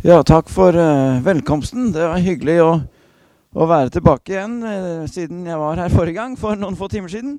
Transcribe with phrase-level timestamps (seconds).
[0.00, 1.90] Ja, takk for uh, velkomsten.
[1.92, 2.68] Det var hyggelig å,
[3.52, 7.12] å være tilbake igjen uh, siden jeg var her forrige gang, for noen få timer
[7.12, 7.34] siden.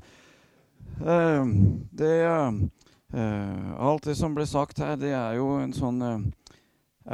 [1.01, 1.49] Uh,
[1.97, 2.13] det
[3.81, 5.97] Alt det som ble sagt her, det er jo en sånn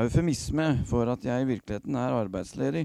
[0.04, 2.84] eufemisme for at jeg i virkeligheten er arbeidsledig.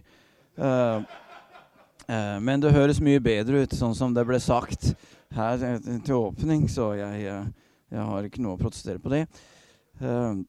[2.40, 4.94] men det høres mye bedre ut sånn som det ble sagt
[5.34, 5.60] her
[6.06, 7.26] til åpning, så jeg,
[7.90, 9.26] jeg har ikke noe å protestere på det.
[10.00, 10.40] Uh,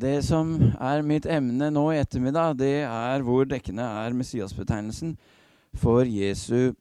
[0.00, 5.16] det som er mitt emne nå i ettermiddag, det er hvor dekkende er Messias-betegnelsen
[5.76, 6.72] for Jesu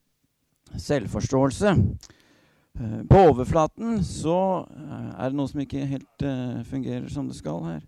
[0.75, 1.73] selvforståelse.
[2.79, 4.39] Eh, på overflaten så
[4.71, 6.27] eh, er det noe som ikke helt
[6.69, 7.81] fungerer som det skal her.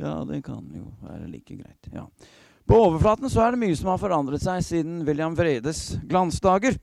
[0.00, 1.92] Ja, det kan jo være like greit.
[1.92, 2.06] ja.
[2.66, 6.78] På overflaten så er det mye som har forandret seg siden William Vredes glansdager.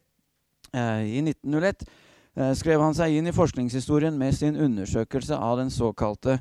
[0.76, 6.36] I 1901 uh, skrev han seg inn i forskningshistorien med sin undersøkelse av den såkalte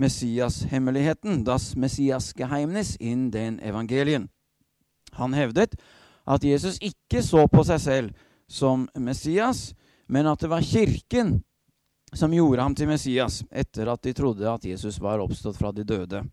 [0.00, 4.28] Messias-hemmeligheten, das Messias-Geheimnis, in den Evangelien.
[5.12, 5.76] Han hevdet
[6.24, 9.74] at Jesus ikke så på seg selv som Messias,
[10.08, 11.40] men at det var Kirken
[12.12, 15.84] som gjorde ham til Messias etter at de trodde at Jesus var oppstått fra de
[15.86, 16.24] døde.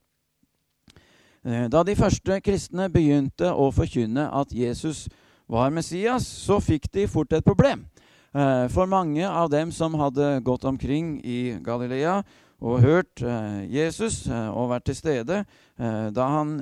[1.45, 5.05] Eh, da de første kristne begynte å forkynne at Jesus
[5.47, 7.85] var Messias, så fikk de fort et problem.
[8.33, 12.23] Eh, for mange av dem som hadde gått omkring i Galilea
[12.61, 16.57] og hørt eh, Jesus eh, og vært til stede eh, da han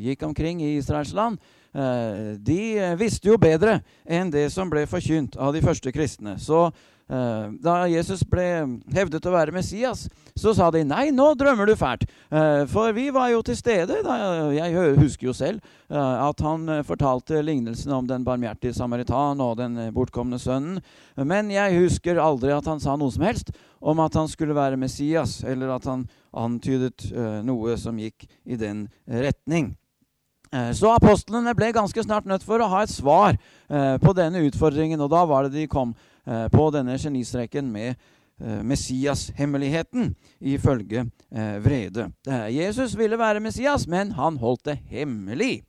[0.00, 1.38] gikk omkring i Israels land,
[1.76, 6.38] de visste jo bedre enn det som ble forkynt av de første kristne.
[6.40, 6.70] Så
[7.06, 8.46] da Jesus ble
[8.94, 12.04] hevdet å være Messias, så sa de nei, nå drømmer du fælt.
[12.28, 14.02] Uh, for vi var jo til stede.
[14.56, 19.78] Jeg husker jo selv uh, at han fortalte lignelsen om den barmhjertige samaritan og den
[19.96, 20.82] bortkomne sønnen.
[21.16, 24.80] Men jeg husker aldri at han sa noe som helst om at han skulle være
[24.80, 26.04] Messias, eller at han
[26.36, 27.06] antydet
[27.46, 29.76] noe som gikk i den retning.
[30.46, 33.34] Så apostlene ble ganske snart nødt for å ha et svar
[33.66, 35.90] på denne utfordringen, og da var det de kom
[36.26, 37.94] Eh, på denne genistreken med
[38.40, 42.08] eh, Messias-hemmeligheten, ifølge eh, Vrede.
[42.50, 45.62] Jesus ville være Messias, men han holdt det hemmelig.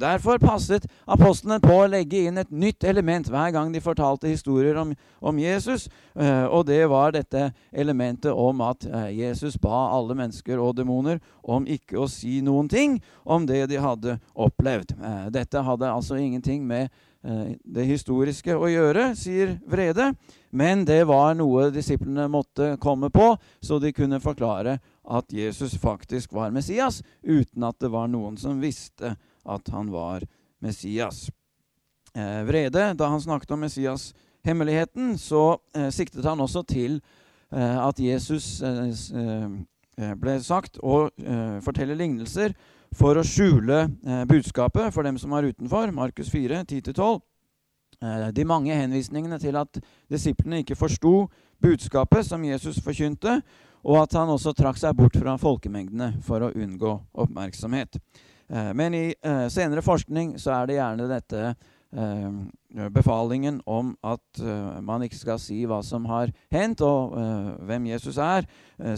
[0.00, 4.74] Derfor passet apostlene på å legge inn et nytt element hver gang de fortalte historier
[4.80, 4.90] om,
[5.22, 5.86] om Jesus.
[6.16, 8.82] Og det var dette elementet om at
[9.14, 13.78] Jesus ba alle mennesker og demoner om ikke å si noen ting om det de
[13.78, 14.96] hadde opplevd.
[15.30, 16.90] Dette hadde altså ingenting med
[17.26, 20.12] Eh, det historiske å gjøre, sier Vrede.
[20.54, 26.36] Men det var noe disiplene måtte komme på, så de kunne forklare at Jesus faktisk
[26.36, 30.26] var Messias, uten at det var noen som visste at han var
[30.62, 31.26] Messias.
[32.14, 37.00] Eh, Vrede, da han snakket om Messias-hemmeligheten, så eh, siktet han også til
[37.52, 38.62] eh, at Jesus
[39.96, 41.06] ble sagt å
[41.64, 42.52] fortelle lignelser
[42.92, 43.86] for å skjule
[44.28, 45.88] budskapet for dem som var utenfor.
[45.96, 47.22] Markus 4, 10-12.
[48.02, 49.78] Eh, de mange henvisningene til at
[50.12, 51.28] disiplene ikke forsto
[51.62, 53.40] budskapet som Jesus forkynte,
[53.86, 57.96] og at han også trakk seg bort fra folkemengdene for å unngå oppmerksomhet.
[58.48, 64.40] Eh, men i eh, senere forskning så er det gjerne dette eh, befalingen om at
[64.84, 67.14] man ikke skal si hva som har hendt, og
[67.64, 68.44] hvem Jesus er,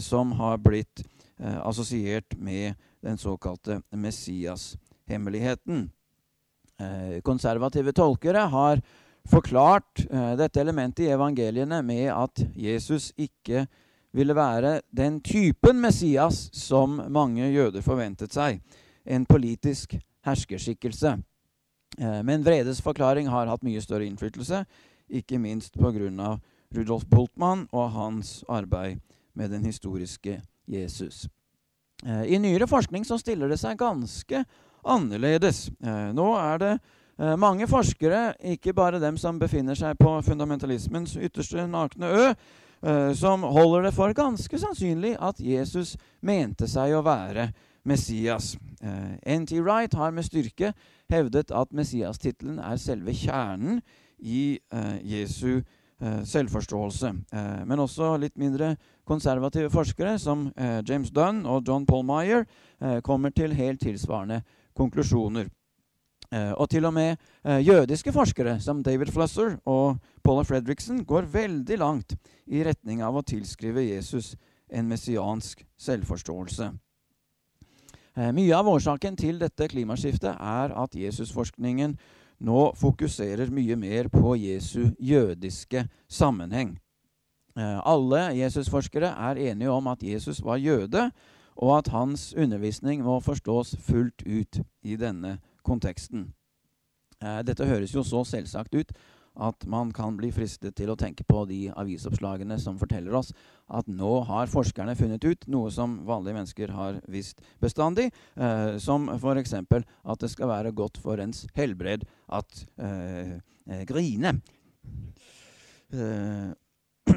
[0.03, 1.05] som har blitt
[1.39, 5.85] assosiert med den såkalte Messias-hemmeligheten.
[7.23, 8.81] Konservative tolkere har
[9.31, 10.03] forklart
[10.41, 13.63] dette elementet i evangeliene med at Jesus ikke
[14.11, 18.59] ville være den typen Messias som mange jøder forventet seg.
[19.09, 21.17] En politisk herskerskikkelse.
[21.97, 24.63] Eh, men Vredes forklaring har hatt mye større innflytelse,
[25.09, 26.37] ikke minst pga.
[26.69, 28.99] Rudolf Bultmann og hans arbeid
[29.33, 30.35] med den historiske
[30.69, 31.27] Jesus.
[32.05, 34.43] Eh, I nyere forskning så stiller det seg ganske
[34.85, 35.69] annerledes.
[35.81, 36.79] Eh, nå er det
[37.35, 42.29] mange forskere, ikke bare dem som befinner seg på fundamentalismens ytterste nakne ø,
[43.11, 47.49] som holder det for ganske sannsynlig at Jesus mente seg å være
[47.83, 48.57] Messias.
[48.81, 49.59] N.T.
[49.59, 50.73] Wright har med styrke
[51.11, 53.81] hevdet at Messias-tittelen er selve kjernen
[54.19, 54.59] i
[55.03, 55.61] Jesu
[55.99, 57.11] selvforståelse.
[57.67, 58.77] men også litt mindre
[59.09, 64.41] konservative forskere som eh, James Dunn og John Paul Meyer eh, kommer til helt tilsvarende
[64.77, 65.49] konklusjoner.
[66.29, 71.31] Eh, og til og med eh, jødiske forskere som David Flusser og Paula Fredriksen går
[71.33, 72.13] veldig langt
[72.45, 74.35] i retning av å tilskrive Jesus
[74.69, 76.69] en messiansk selvforståelse.
[78.17, 81.97] Eh, mye av årsaken til dette klimaskiftet er at Jesusforskningen
[82.39, 86.77] nå fokuserer mye mer på Jesu jødiske sammenheng.
[87.57, 91.11] Eh, alle Jesusforskere er enige om at Jesus var jøde,
[91.55, 96.31] og at hans undervisning må forstås fullt ut i denne konteksten.
[97.21, 98.93] Eh, dette høres jo så selvsagt ut
[99.39, 103.31] at man kan bli fristet til å tenke på de avisoppslagene som forteller oss
[103.69, 109.09] at nå har forskerne funnet ut noe som vanlige mennesker har visst bestandig, eh, som
[109.13, 109.53] f.eks.
[109.55, 113.37] at det skal være godt for ens helbred at eh,
[113.69, 114.39] eh grine.
[115.93, 116.49] Eh,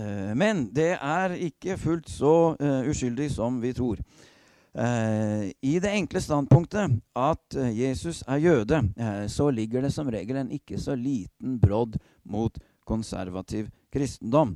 [0.00, 4.00] eh, men det er ikke fullt så uskyldig som vi tror.
[4.70, 10.06] Uh, I det enkle standpunktet at uh, Jesus er jøde, uh, så ligger det som
[10.06, 12.54] regel en ikke så liten brodd mot
[12.86, 14.54] konservativ kristendom.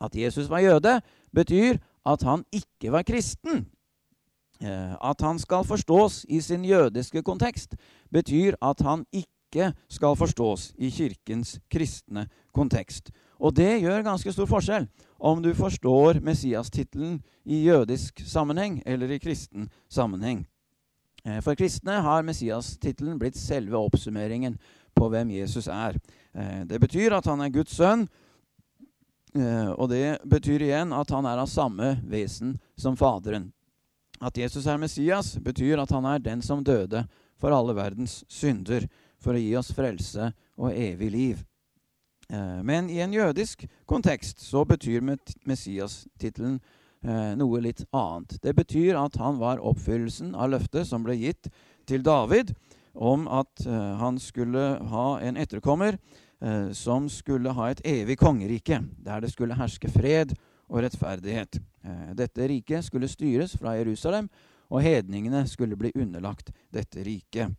[0.00, 1.00] At Jesus var jøde,
[1.36, 3.66] betyr at han ikke var kristen.
[4.60, 7.76] at han skal forstås i sin jødiske kontekst,
[8.10, 13.10] betyr at han ikke skal forstås i kirkens kristne kontekst.
[13.40, 14.86] Og det gjør ganske stor forskjell
[15.16, 20.44] om du forstår Messias-tittelen i jødisk sammenheng eller i kristen sammenheng.
[21.24, 24.58] Eh, for kristne har Messias-tittelen blitt selve oppsummeringen
[24.96, 25.98] på hvem Jesus er.
[26.34, 28.06] Eh, det betyr at han er Guds sønn,
[29.34, 33.50] eh, og det betyr igjen at han er av samme vesen som Faderen.
[34.20, 37.04] At Jesus er Messias, betyr at han er den som døde
[37.36, 38.88] for alle verdens synder,
[39.20, 41.44] for å gi oss frelse og evig liv.
[42.28, 45.04] Eh, men i en jødisk kontekst så betyr
[45.46, 46.58] Messias-tittelen
[47.04, 48.38] eh, noe litt annet.
[48.42, 51.50] Det betyr at han var oppfyllelsen av løftet som ble gitt
[51.86, 52.54] til David
[52.94, 56.00] om at eh, han skulle ha en etterkommer
[56.76, 60.34] som skulle ha et evig kongerike, der det skulle herske fred
[60.68, 61.56] og rettferdighet.
[62.12, 64.28] Dette riket skulle styres fra Jerusalem,
[64.68, 67.56] og hedningene skulle bli underlagt dette riket.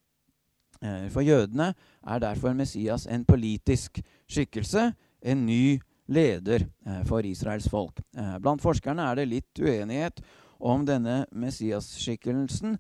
[0.82, 1.74] Eh, for jødene
[2.08, 4.92] er derfor Messias en politisk skikkelse,
[5.22, 8.02] en ny leder eh, for Israels folk.
[8.18, 10.22] Eh, blant forskerne er det litt uenighet
[10.60, 12.78] om denne Messias-skikkelsen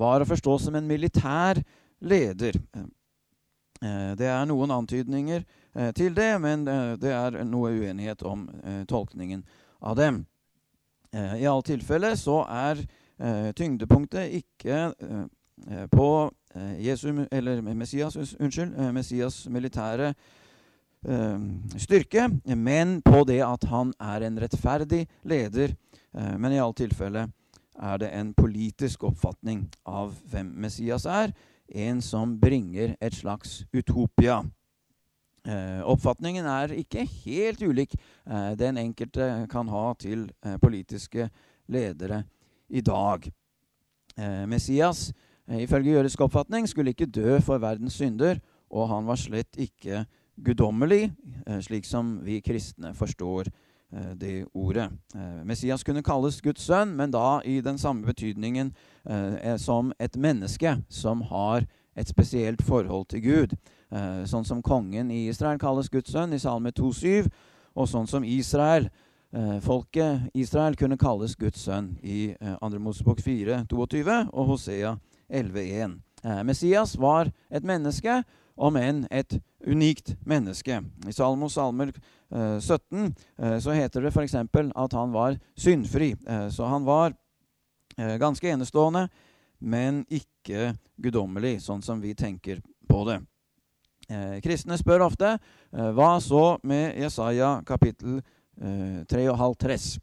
[0.00, 1.58] var å forstå som en militær
[2.00, 2.56] leder.
[4.16, 5.42] Det er noen antydninger
[5.96, 6.64] til det, men
[7.00, 8.46] det er noe uenighet om
[8.88, 9.42] tolkningen
[9.84, 10.22] av dem.
[11.12, 12.80] I alle tilfeller så er
[13.56, 14.80] tyngdepunktet ikke
[15.92, 16.08] på
[16.78, 20.14] Jesu, eller Messias, unnskyld, eh, Messias militære
[21.06, 21.38] eh,
[21.76, 25.76] styrke, men på det at han er en rettferdig leder.
[26.12, 27.28] men i alle tilfelle
[27.78, 31.30] er det en politisk oppfatning av hvem Messias er.
[31.70, 34.42] En som bringer et slags utopia.
[35.46, 41.30] Eh, oppfatningen er ikke helt ulik eh, den enkelte kan ha til eh, politiske
[41.68, 42.24] ledere
[42.68, 43.30] i dag.
[44.50, 48.38] Messias Eh, ifølge jødisk oppfatning skulle ikke dø for verdens synder,
[48.70, 50.04] og han var slett ikke
[50.44, 51.10] guddommelig,
[51.46, 53.50] eh, slik som vi kristne forstår
[53.92, 54.90] eh, det ordet.
[55.44, 58.72] Messias kunne kalles Guds sønn, men da i den samme betydningen
[59.58, 63.54] som et menneske som har et spesielt forhold til Gud.
[64.26, 67.30] Sånn som kongen i Israel kalles Guds sønn i Salme 2,7,
[67.74, 68.90] og sånn som Israel
[69.62, 72.78] Folket Israel kunne kalles Guds sønn i 2.
[72.78, 74.96] Mosebok 4,22 og Hosea
[75.30, 76.00] 11.1.
[76.24, 78.22] Eh, Messias var et menneske,
[78.60, 80.82] om enn et unikt menneske.
[81.08, 81.94] I Salmos salmer
[82.28, 84.34] 17 eh, eh, så heter det f.eks.
[84.36, 86.14] at han var syndfri.
[86.50, 87.16] Så han var
[87.96, 89.08] ganske enestående,
[89.58, 93.18] men ikke guddommelig, sånn som vi tenker på det.
[94.40, 95.34] Kristne spør ofte
[95.70, 98.22] hva så med Jesaja kapittel
[98.56, 99.98] 3,5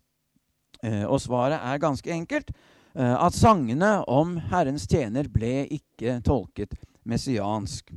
[1.07, 2.51] Og svaret er ganske enkelt.
[2.97, 6.71] Eh, at sangene om Herrens tjener ble ikke tolket
[7.05, 7.91] messiansk.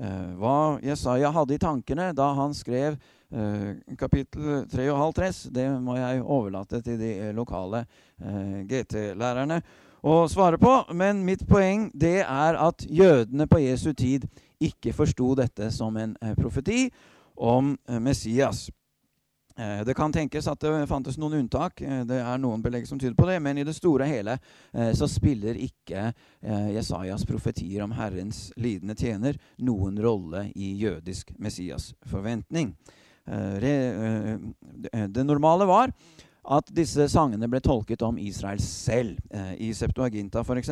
[0.00, 6.22] Eh, hva Jesaja hadde i tankene da han skrev eh, kapittel 3,5 det må jeg
[6.24, 7.84] overlate til de lokale
[8.16, 9.60] GT-lærerne
[10.00, 10.72] å svare på.
[10.96, 14.24] Men mitt poeng det er at jødene på Jesu tid
[14.56, 16.86] ikke forsto dette som en profeti
[17.36, 18.70] om Messias.
[19.58, 21.80] Eh, det kan tenkes at det fantes noen unntak.
[21.80, 23.38] Eh, det er noen belegg som tyder på det.
[23.40, 26.12] Men i det store og hele eh, så spiller ikke
[26.74, 32.74] Jesajas profetier om Herrens lidende tjener noen rolle i jødisk Messias-forventning.
[33.26, 35.90] Det normale var
[36.46, 39.18] at disse sangene ble tolket om Israel selv.
[39.58, 40.70] I Septuaginta f.eks.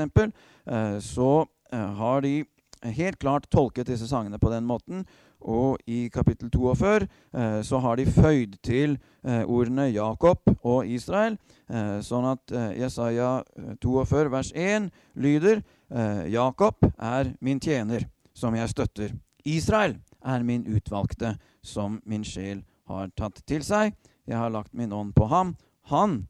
[1.08, 1.30] så
[1.72, 2.36] har de
[2.84, 5.04] helt klart tolket disse sangene på den måten
[5.44, 11.36] og i kapittel 42 eh, så har de føyd til eh, ordene Jakob og Israel,
[11.68, 13.42] eh, sånn at eh, Jesaja
[13.82, 14.88] 42 eh, vers 1
[15.20, 19.12] lyder eh, Jakob er min tjener, som jeg støtter.
[19.44, 23.92] Israel er min utvalgte, som min sjel har tatt til seg.
[24.24, 25.56] Jeg har lagt min ånd på ham.
[25.92, 26.26] han,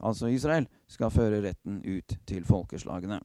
[0.00, 3.18] altså Israel, skal føre retten ut til folkeslagene.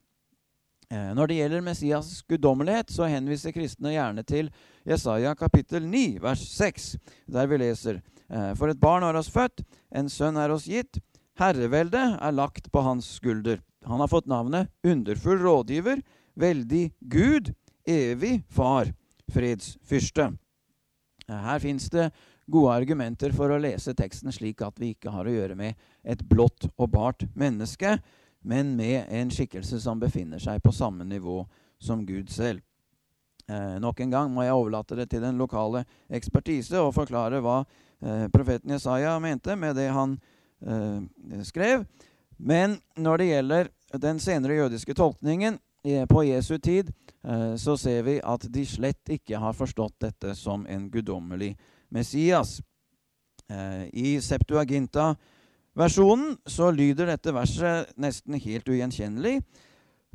[0.88, 4.48] Eh, når det gjelder Messias' guddommelighet, så henviser kristne gjerne til
[4.88, 6.94] Jesaja kapittel 9, vers 6,
[7.27, 11.01] der vi leser eh, For et barn er oss født, en sønn er oss gitt,
[11.41, 13.60] herreveldet er lagt på hans skulder.
[13.88, 16.00] Han har fått navnet Underfull rådgiver,
[16.39, 17.51] veldig Gud,
[17.84, 18.94] evig far,
[19.36, 20.29] fredsfyrste.
[21.27, 22.13] Eh, her fins det
[22.48, 25.75] gode argumenter for å lese teksten slik at vi ikke har å gjøre med
[26.08, 27.98] et blått og bart menneske,
[28.48, 31.42] men med en skikkelse som befinner seg på samme nivå
[31.84, 32.62] som Gud selv.
[33.48, 37.62] Eh, nok en gang må jeg overlate det til den lokale ekspertise og forklare hva
[37.63, 40.18] eh, profeten Jesaja mente med det han
[40.63, 41.84] eh, skrev.
[42.38, 43.70] Men når det gjelder
[44.04, 49.16] den senere jødiske tolkningen eh, på Jesu tid, eh, så ser vi at de slett
[49.16, 51.58] ikke har forstått dette som en guddommelig
[51.89, 52.62] Messias.
[53.50, 54.18] Eh, I
[55.77, 59.43] Septuaginta-versjonen så lyder dette verset nesten helt ugjenkjennelig.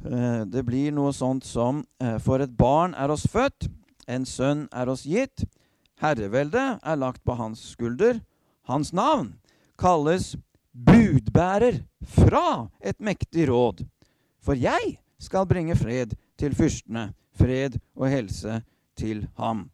[0.05, 3.69] Eh, det blir noe sånt som eh, For et barn er oss født,
[4.11, 5.45] en sønn er oss gitt.
[6.03, 8.19] Herreveldet er lagt på hans skulder.
[8.67, 9.37] Hans navn
[9.79, 10.35] kalles
[10.75, 13.85] budbærer fra et mektig råd.
[14.43, 18.65] For jeg skal bringe fred til fyrstene, fred og helse
[18.99, 19.69] til ham.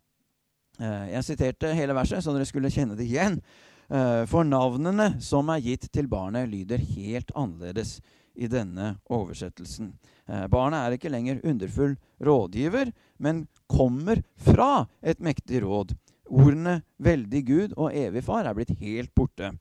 [0.77, 3.41] Eh, jeg siterte hele verset, så dere skulle kjenne det igjen.
[3.89, 7.99] Eh, for navnene som er gitt til barnet, lyder helt annerledes
[8.37, 9.95] i denne oversettelsen.
[10.29, 15.97] Eh, barnet er ikke lenger underfull rådgiver, men kommer fra et mektig råd.
[16.29, 19.57] Ordene 'veldig Gud' og 'evig far' er blitt helt borte.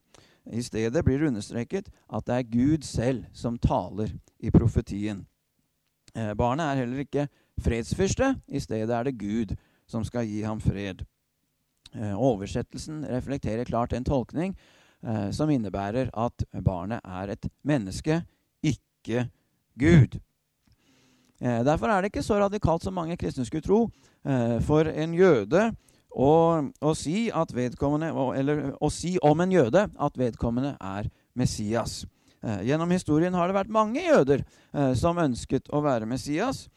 [0.52, 5.26] I stedet blir det understreket at det er Gud selv som taler i profetien.
[6.14, 7.28] Barnet er heller ikke
[7.60, 8.42] fredsfyrste.
[8.48, 9.56] I stedet er det Gud
[9.88, 11.06] som skal gi ham fred.
[11.96, 14.56] Eh, oversettelsen reflekterer klart en tolkning
[15.04, 18.22] eh, som innebærer at barnet er et menneske,
[18.64, 19.28] ikke
[19.80, 20.20] Gud.
[21.42, 23.84] Eh, derfor er det ikke så radikalt som mange kristne skulle tro
[24.26, 25.70] eh, for en jøde
[26.18, 26.32] å,
[26.82, 32.06] å, si eller, å, si om en jøde at vedkommende er Messias.
[32.42, 36.68] Eh, gjennom historien har det vært mange jøder eh, som ønsket å være Messias.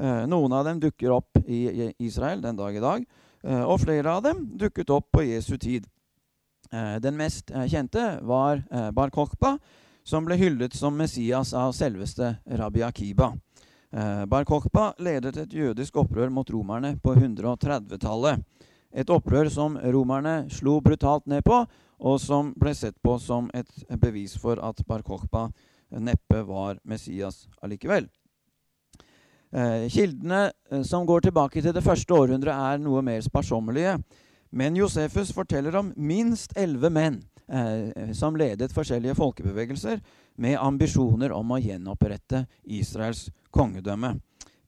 [0.00, 3.02] Noen av dem dukker opp i Israel den dag i dag,
[3.42, 5.86] og flere av dem dukket opp på Jesu tid.
[6.72, 8.60] Eh, den mest kjente var
[8.92, 9.54] Bar Kokhba,
[10.04, 13.32] som ble hyllet som Messias av selveste Rabbi Akiba.
[14.30, 18.38] Bar Kokhba ledet et jødisk opprør mot romerne på 130-tallet.
[18.94, 21.64] Et opprør som romerne slo brutalt ned på,
[22.00, 23.70] og som ble sett på som et
[24.00, 25.48] bevis for at Bar Kokhba
[25.90, 28.06] neppe var Messias allikevel.
[29.52, 33.96] Eh, kildene eh, som går tilbake til det første århundret, er noe mer sparsommelige.
[34.50, 40.00] Men Josefus forteller om minst elleve menn eh, som ledet forskjellige folkebevegelser
[40.40, 44.16] med ambisjoner om å gjenopprette Israels kongedømme.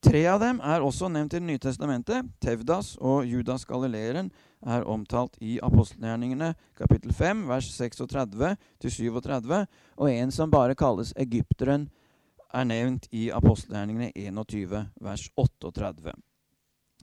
[0.03, 2.27] Tre av dem er også nevnt i Det nye testamentet.
[2.43, 4.33] Tevdas og Judas Galileeren
[4.67, 11.87] er omtalt i apostelgjerningene kapittel 5, vers 36-37, og en som bare kalles egypteren
[12.53, 16.15] er nevnt i apostelgjerningene 21, vers 38.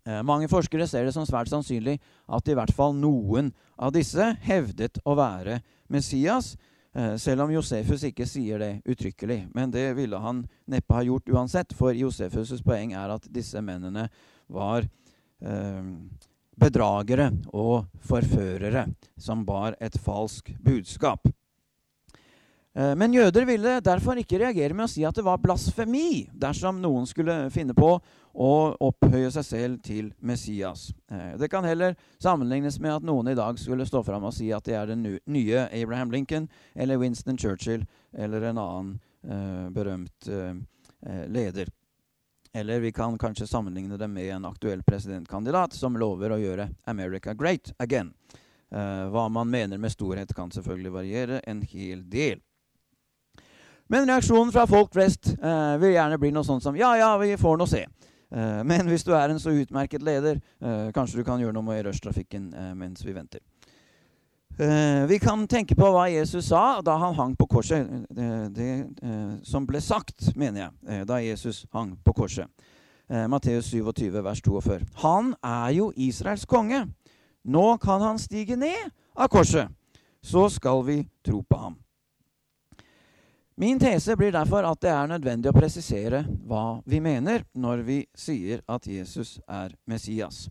[0.05, 1.97] Eh, mange forskere ser det som svært sannsynlig
[2.29, 5.59] at i hvert fall noen av disse hevdet å være
[5.91, 6.55] Messias,
[6.95, 9.49] eh, selv om Josefus ikke sier det uttrykkelig.
[9.55, 14.07] Men det ville han neppe ha gjort uansett, for Josefus' poeng er at disse mennene
[14.49, 14.87] var
[15.41, 15.83] eh,
[16.59, 21.27] bedragere og forførere som bar et falsk budskap.
[22.77, 26.81] Eh, men jøder ville derfor ikke reagere med å si at det var blasfemi dersom
[26.83, 27.95] noen skulle finne på
[28.39, 28.51] å
[28.85, 30.89] opphøye seg selv til Messias.
[31.11, 34.51] Eh, det kan heller sammenlignes med at noen i dag skulle stå fram og si
[34.53, 38.95] at de er den nye Abraham Lincoln eller Winston Churchill eller en annen
[39.25, 40.29] eh, berømt
[41.31, 41.69] leder.
[42.51, 47.33] Eller vi kan kanskje sammenligne det med en aktuell presidentkandidat som lover å gjøre America
[47.33, 48.11] great again.
[48.69, 52.41] hva man mener med storhet, kan selvfølgelig variere en hel del.
[53.89, 57.33] Men reaksjonen fra folk flest eh, vil gjerne bli noe sånt som ja, ja, vi
[57.41, 57.87] får nå se.
[58.29, 61.65] Eh, men hvis du er en så utmerket leder, eh, kanskje du kan gjøre noe
[61.65, 63.41] med rushtrafikken eh, mens vi venter.
[64.59, 67.89] Eh, vi kan tenke på hva Jesus sa da han hang på korset.
[68.13, 68.69] Det, det
[69.01, 72.45] eh, som ble sagt, mener jeg, da Jesus hang på korset.
[73.09, 74.83] Matteus 27, vers 42.
[75.01, 76.83] Han er jo Israels konge.
[77.41, 79.65] Nå kan han stige ned av korset.
[80.21, 81.79] Så skal vi tro på ham.
[83.59, 87.97] Min tese blir derfor at det er nødvendig å presisere hva vi mener når vi
[88.15, 90.45] sier at Jesus er Messias.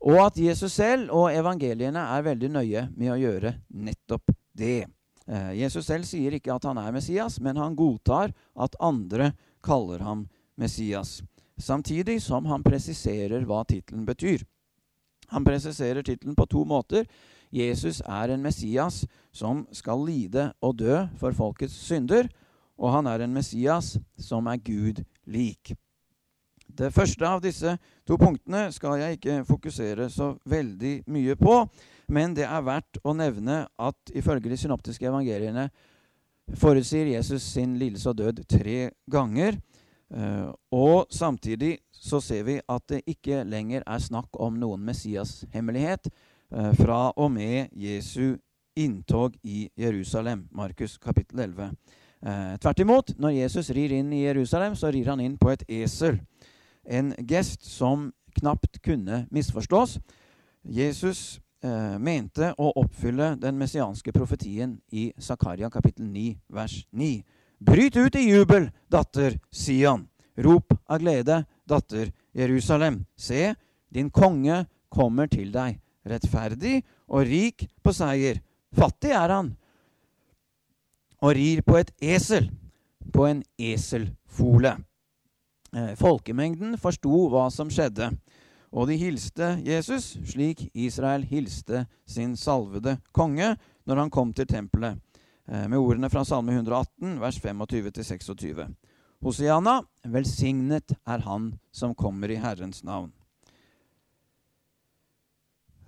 [0.00, 4.86] Og at Jesus selv og evangeliene er veldig nøye med å gjøre nettopp det.
[5.28, 10.06] Eh, Jesus selv sier ikke at han er Messias, men han godtar at andre kaller
[10.08, 10.24] ham
[10.56, 11.18] Messias.
[11.60, 14.46] Samtidig som han presiserer hva tittelen betyr.
[15.36, 17.04] Han presiserer tittelen på to måter.
[17.54, 22.28] Jesus er en Messias som skal lide og dø for folkets synder,
[22.78, 25.74] og han er en Messias som er Gud lik.
[26.68, 27.72] Det første av disse
[28.06, 31.62] to punktene skal jeg ikke fokusere så veldig mye på,
[32.12, 35.68] men det er verdt å nevne at ifølge de synoptiske evangeliene
[36.56, 39.58] forutsier Jesus sin lidelse og død tre ganger.
[40.08, 46.08] Uh, og samtidig så ser vi at det ikke lenger er snakk om noen Messias-hemmelighet
[46.48, 48.38] fra og med Jesu
[48.78, 51.70] inntog i Jerusalem, Markus kapittel 11.
[52.22, 55.50] Uh, eh, tvert imot, når Jesus rir inn i Jerusalem, så rir han inn på
[55.52, 56.20] et esel.
[56.84, 59.98] En gest som knapt kunne misforstås.
[60.62, 61.40] Jesus
[61.98, 67.08] mente å oppfylle den messianske profetien i Zakaria kapittel 9, vers 9.
[67.58, 70.04] Bryt ut i jubel, datter Sion.
[70.38, 73.00] Rop av glede, datter Jerusalem.
[73.18, 73.56] Se,
[73.90, 78.40] din konge kommer til deg, rettferdig og rik på seier.
[78.74, 79.52] Fattig er han,
[81.24, 82.50] og rir på et esel,
[83.12, 84.76] på en eselfole.
[85.76, 88.12] Eh, folkemengden forsto hva som skjedde,
[88.68, 93.54] og de hilste Jesus slik Israel hilste sin salvede konge
[93.88, 95.00] når han kom til tempelet.
[95.48, 98.66] Eh, med ordene fra Salme 118, vers 25-26.
[99.24, 103.10] Hosiana, velsignet er Han som kommer i Herrens navn.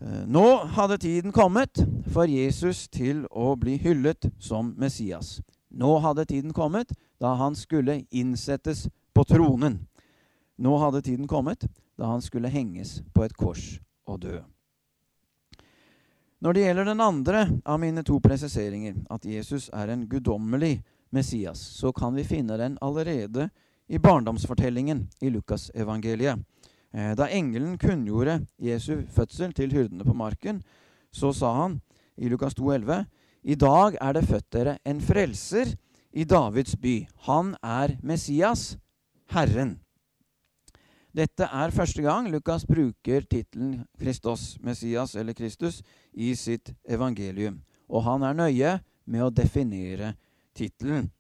[0.00, 5.40] Eh, nå hadde tiden kommet for Jesus til å bli hyllet som Messias.
[5.69, 9.83] Nå hadde tiden kommet da han skulle innsettes på tronen.
[10.57, 11.69] Nå hadde tiden kommet
[12.00, 13.76] da han skulle henges på et kors
[14.09, 14.40] og dø.
[16.40, 20.78] Når det gjelder den andre av mine to presiseringer, at Jesus er en guddommelig
[21.12, 23.50] Messias, så kan vi finne den allerede
[23.87, 26.40] i barndomsfortellingen i Lukasevangeliet.
[26.94, 30.62] Eh, da engelen kunngjorde Jesu fødsel til hyrdene på marken,
[31.12, 31.81] så sa han
[32.18, 33.05] i Lukas 2,11.:
[33.42, 35.76] I dag er det født dere en frelser
[36.12, 37.07] i Davids by.
[37.29, 38.76] Han er Messias,
[39.31, 39.79] Herren.
[41.14, 47.62] Dette er første gang Lukas bruker tittelen Kristos, Messias eller Kristus, i sitt evangelium.
[47.88, 48.76] Og han er nøye
[49.07, 50.14] med å definere
[50.55, 51.11] tittelen.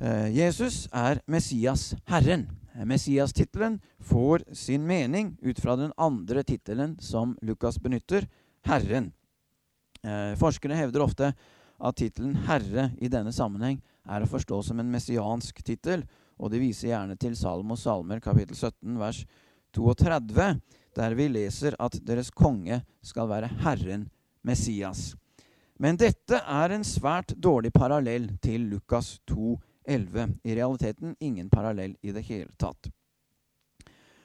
[0.00, 2.46] Eh, Jesus er Messias, Herren.
[2.74, 8.28] Messias-tittelen får sin mening ut fra den andre tittelen som Lukas benytter,
[8.66, 9.12] Herren.
[10.02, 11.32] Eh, forskere hevder ofte
[11.80, 16.04] at tittelen Herre i denne sammenheng er å forstå som en messiansk tittel,
[16.40, 19.24] og de viser gjerne til Salmos salmer kapittel 17 vers
[19.76, 20.46] 32,
[20.96, 24.08] der vi leser at deres konge skal være Herren
[24.46, 25.14] Messias.
[25.80, 29.54] Men dette er en svært dårlig parallell til Lukas 2,
[29.90, 30.38] 11.
[30.42, 32.90] I realiteten ingen parallell i det hele tatt.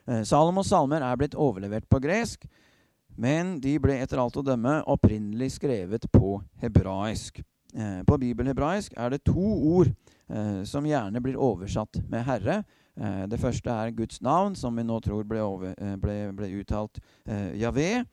[0.08, 2.46] Eh, Salomos salmer er blitt overlevert på gresk,
[3.18, 7.42] men de ble etter alt å dømme opprinnelig skrevet på hebraisk.
[7.74, 12.64] Eh, på bibelhebraisk er det to ord eh, som gjerne blir oversatt med 'Herre'.
[12.96, 16.96] Det første er Guds navn, som vi nå tror ble, over, ble, ble uttalt
[17.28, 18.06] Javé.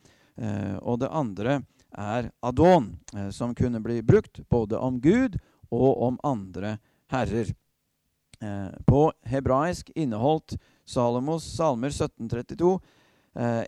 [0.82, 1.62] og det andre
[1.94, 2.98] er Adon,
[3.30, 5.38] som kunne bli brukt både om Gud
[5.70, 6.80] og om andre
[7.12, 7.52] herrer.
[8.86, 12.72] på hebraisk inneholdt Salomos salmer 1732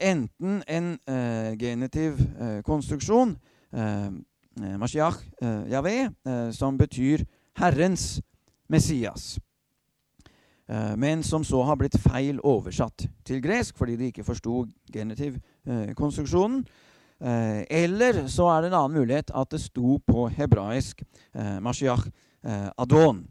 [0.02, 0.88] enten en
[1.61, 2.18] genitiv
[2.66, 3.37] konstruksjon
[4.62, 7.26] Eh, Mashiach, eh, Yahweh, eh, som betyr
[7.57, 8.22] Herrens
[8.68, 9.38] Messias.
[10.96, 16.62] Men som så har blitt feil oversatt til gresk fordi de ikke forsto genitivkonstruksjonen.
[17.20, 21.02] Eller så er det en annen mulighet at det sto på hebraisk
[21.61, 22.09] Mashiach
[22.44, 23.22] Adon,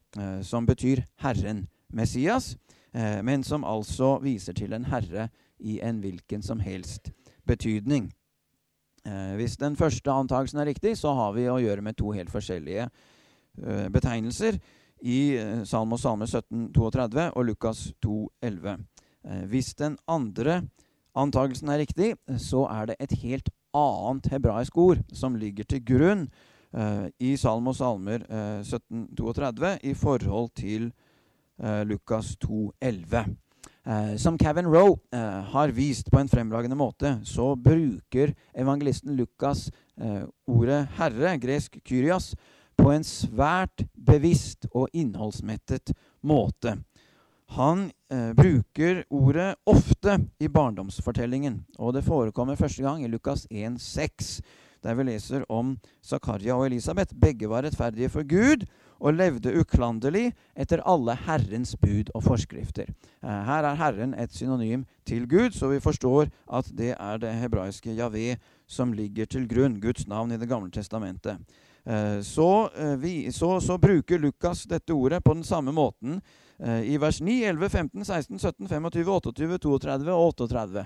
[0.42, 2.56] som betyr Herren Messias,
[2.94, 5.28] men som altså viser til en herre
[5.64, 7.12] i en hvilken som helst
[7.48, 8.10] betydning.
[9.06, 12.32] Eh, hvis den første antakelsen er riktig, så har vi å gjøre med to helt
[12.32, 14.60] forskjellige eh, betegnelser
[15.04, 18.86] i eh, Salmo Salme 1732 og Lukas 2,11.
[19.28, 20.62] Eh, hvis den andre
[21.16, 26.28] antakelsen er riktig, så er det et helt annet hebraisk ord som ligger til grunn
[26.74, 28.26] eh, i og Salmer
[28.62, 30.92] 1732 eh, i forhold til
[31.86, 33.36] Lukas 2,11.
[33.86, 39.72] Eh, som Kevin Roe eh, har vist på en fremragende måte, så bruker evangelisten Lukas
[40.00, 42.34] eh, ordet 'herre', gresk 'kyrias',
[42.78, 46.78] på en svært bevisst og innholdsmettet måte.
[47.54, 54.42] Han eh, bruker ordet ofte i barndomsfortellingen, og det forekommer første gang i Lukas 1,6.
[54.84, 57.16] Der vi leser om Zakaria og Elisabeth.
[57.16, 58.66] Begge var rettferdige for Gud
[59.04, 62.92] og levde uklanderlig etter alle Herrens bud og forskrifter.
[63.24, 67.34] Eh, her er Herren et synonym til Gud, så vi forstår at det er det
[67.42, 68.36] hebraiske Javé
[68.68, 71.38] som ligger til grunn, Guds navn i Det gamle testamentet.
[71.86, 76.22] Eh, så, eh, så, så bruker Lukas dette ordet på den samme måten
[76.62, 80.84] i vers 9, 11, 15, 16, 17, 25, 28, 32 og 38.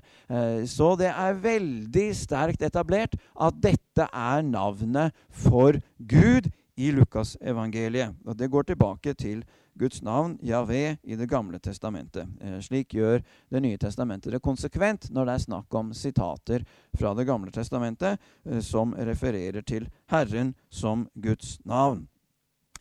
[0.71, 8.15] Så det er veldig sterkt etablert at dette er navnet for Gud i Lukasevangeliet.
[8.25, 9.43] Og det går tilbake til
[9.77, 12.27] Guds navn, Javé, i Det gamle testamentet.
[12.41, 16.65] Eh, slik gjør Det nye testamentet det konsekvent når det er snakk om sitater
[16.97, 22.07] fra Det gamle testamentet eh, som refererer til Herren som Guds navn.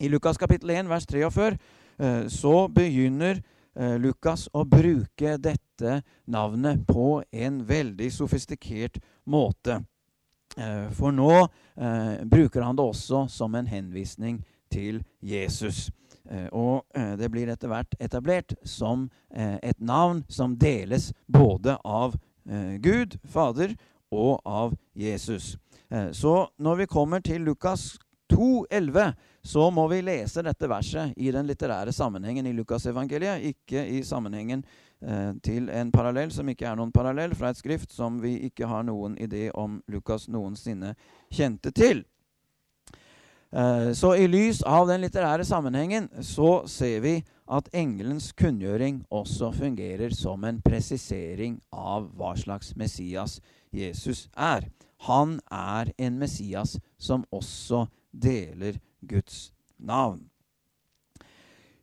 [0.01, 1.59] I Lukas kapittel 1 vers 43 eh,
[2.28, 3.38] så begynner
[4.00, 9.80] Lukas å bruke dette navnet på en veldig sofistikert måte.
[10.56, 11.32] Eh, for nå
[11.76, 14.40] eh, bruker han det også som en henvisning
[14.72, 15.90] til Jesus.
[16.30, 16.87] Eh, og
[17.20, 22.16] det blir etter hvert etablert som et navn som deles både av
[22.80, 23.74] Gud, Fader,
[24.14, 25.56] og av Jesus.
[26.14, 27.98] Så når vi kommer til Lukas
[28.33, 29.12] 2,11,
[29.47, 34.65] så må vi lese dette verset i den litterære sammenhengen i Lukasevangeliet, ikke i sammenhengen
[35.01, 38.69] Eh, til en parallell som ikke er noen parallell, fra et skrift som vi ikke
[38.69, 40.95] har noen idé om Lukas noensinne
[41.29, 42.01] kjente til.
[43.53, 49.53] Eh, så i lys av den litterære sammenhengen så ser vi at engelens kunngjøring også
[49.55, 53.39] fungerer som en presisering av hva slags Messias
[53.77, 54.65] Jesus er.
[55.05, 57.85] Han er en Messias som også
[58.22, 60.24] deler Guds navn.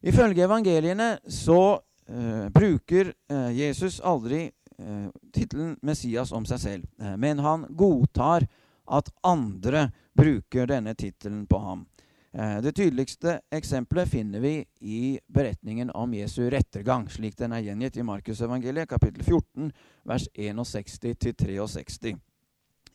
[0.04, 7.40] Ifølge evangeliene så Eh, bruker eh, Jesus aldri uh, tittelen Messias om seg selv, men
[7.40, 8.44] han godtar
[8.84, 9.86] at andre
[10.18, 11.86] bruker denne tittelen på ham.
[12.34, 18.06] Det tydeligste eksempelet finner vi i beretningen om Jesu rettergang, slik den er gjengitt i
[18.08, 19.70] Markusevangeliet, kapittel 14,
[20.10, 22.16] vers 61-63.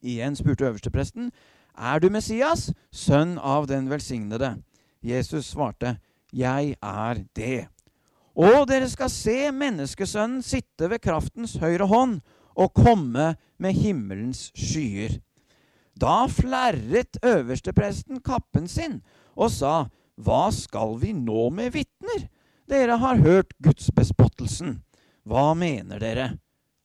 [0.02, 1.30] Igjen spurte øverstepresten,
[1.78, 4.56] Er du Messias, sønn av den velsignede?
[5.00, 5.98] Jesus svarte,
[6.34, 7.68] Jeg er det.
[8.34, 12.18] Og dere skal se menneskesønnen sitte ved kraftens høyre hånd
[12.58, 15.20] og komme med himmelens skyer.
[15.98, 19.00] Da flerret øverstepresten kappen sin
[19.38, 19.86] og sa,
[20.18, 22.26] Hva skal vi nå med vitner?
[22.68, 24.80] Dere har hørt gudsbespottelsen.
[25.22, 26.32] Hva mener dere?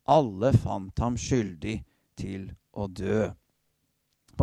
[0.05, 1.79] Alle fant ham skyldig
[2.19, 3.31] til å dø.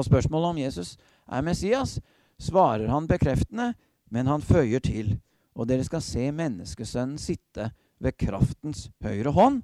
[0.01, 0.95] På spørsmålet om Jesus
[1.29, 1.99] er Messias,
[2.41, 3.75] svarer han bekreftende,
[4.09, 5.19] men han føyer til
[5.53, 7.67] og dere skal se menneskesønnen sitte
[8.01, 9.59] ved kraftens høyre hånd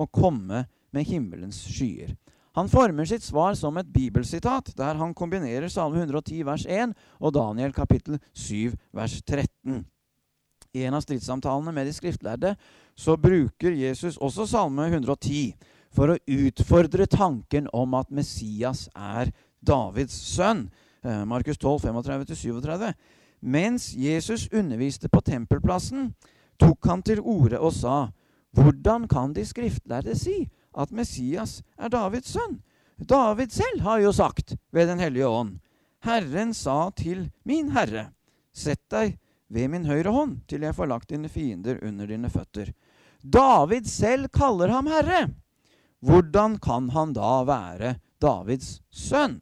[0.00, 0.62] og komme
[0.96, 2.14] med himmelens skyer.
[2.56, 7.36] Han former sitt svar som et bibelsitat, der han kombinerer Salme 110 vers 1 og
[7.36, 9.84] Daniel kapittel 7 vers 13.
[10.72, 12.56] I en av stridssamtalene med de skriftlærde
[12.96, 15.52] så bruker Jesus også Salme 110
[15.92, 20.66] for å utfordre tanken om at Messias er Davids sønn.
[21.02, 22.92] Eh, Markus 12, 35-37.
[23.40, 26.12] Mens Jesus underviste på tempelplassen,
[26.58, 28.10] tok han til orde og sa,
[28.52, 30.44] Hvordan kan de skriftlærde si
[30.76, 32.60] at Messias er Davids sønn?
[32.98, 35.58] David selv har jo sagt ved Den hellige ånd,
[36.04, 38.12] Herren sa til min Herre,
[38.52, 39.16] Sett deg
[39.48, 42.72] ved min høyre hånd til jeg får lagt dine fiender under dine føtter.
[43.22, 45.30] David selv kaller ham Herre.
[46.02, 49.40] Hvordan kan han da være Davids sønn?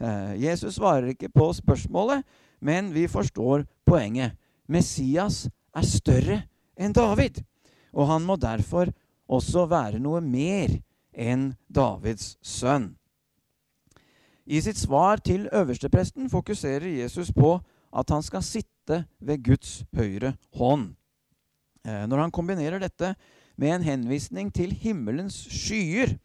[0.00, 2.24] Eh, Jesus svarer ikke på spørsmålet,
[2.60, 4.34] men vi forstår poenget.
[4.68, 6.40] Messias er større
[6.76, 7.42] enn David,
[7.92, 8.90] og han må derfor
[9.28, 10.72] også være noe mer
[11.12, 12.94] enn Davids sønn.
[14.44, 17.56] I sitt svar til øverstepresten fokuserer Jesus på
[17.94, 20.90] at han skal sitte ved Guds høyre hånd.
[21.86, 23.14] Eh, når han kombinerer dette
[23.56, 26.16] med en henvisning til himmelens skyer,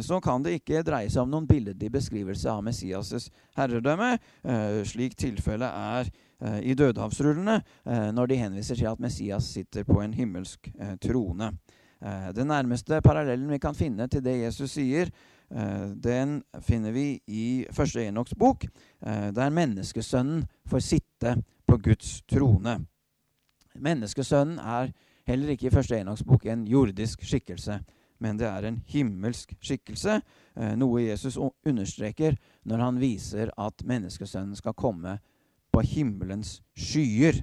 [0.00, 4.12] så kan det ikke dreie seg om noen billedlig beskrivelse av Messias' herredømme,
[4.46, 7.56] eh, slik tilfellet er eh, i dødehavsrullene
[8.14, 10.70] når de henviser til at Messias sitter på en himmelsk
[11.02, 11.52] trone.
[12.36, 15.08] Den nærmeste parallellen vi kan finne til det Jesus sier,
[15.48, 18.66] den finner vi i første Enoks bok,
[19.00, 21.32] der menneskesønnen får sitte
[21.66, 22.76] på Guds trone.
[23.80, 24.92] Menneskesønnen er
[25.26, 27.80] heller ikke i første Enoks bok en jordisk skikkelse
[28.18, 30.20] men det er en himmelsk skikkelse,
[30.56, 35.18] eh, noe Jesus understreker når han viser at menneskesønnen skal komme
[35.72, 37.42] på himmelens skyer.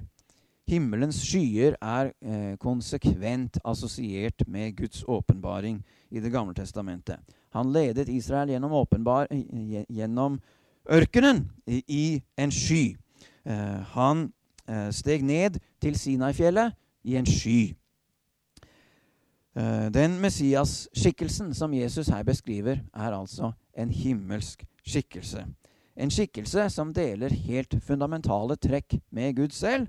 [0.68, 7.18] Himmelens skyer er eh, konsekvent assosiert med Guds åpenbaring i Det gamle testamentet.
[7.54, 9.28] Han ledet Israel gjennom, åpenbar,
[9.88, 10.40] gjennom
[10.90, 12.96] ørkenen i, en sky.
[13.44, 14.30] Eh, han
[14.96, 16.72] steg ned til Sinai-fjellet
[17.04, 17.74] i en sky.
[19.54, 25.44] Eh, den Messias-skikkelsen som Jesus her beskriver, er altså en himmelsk skikkelse.
[25.94, 29.86] En skikkelse som deler helt fundamentale trekk med Gud selv,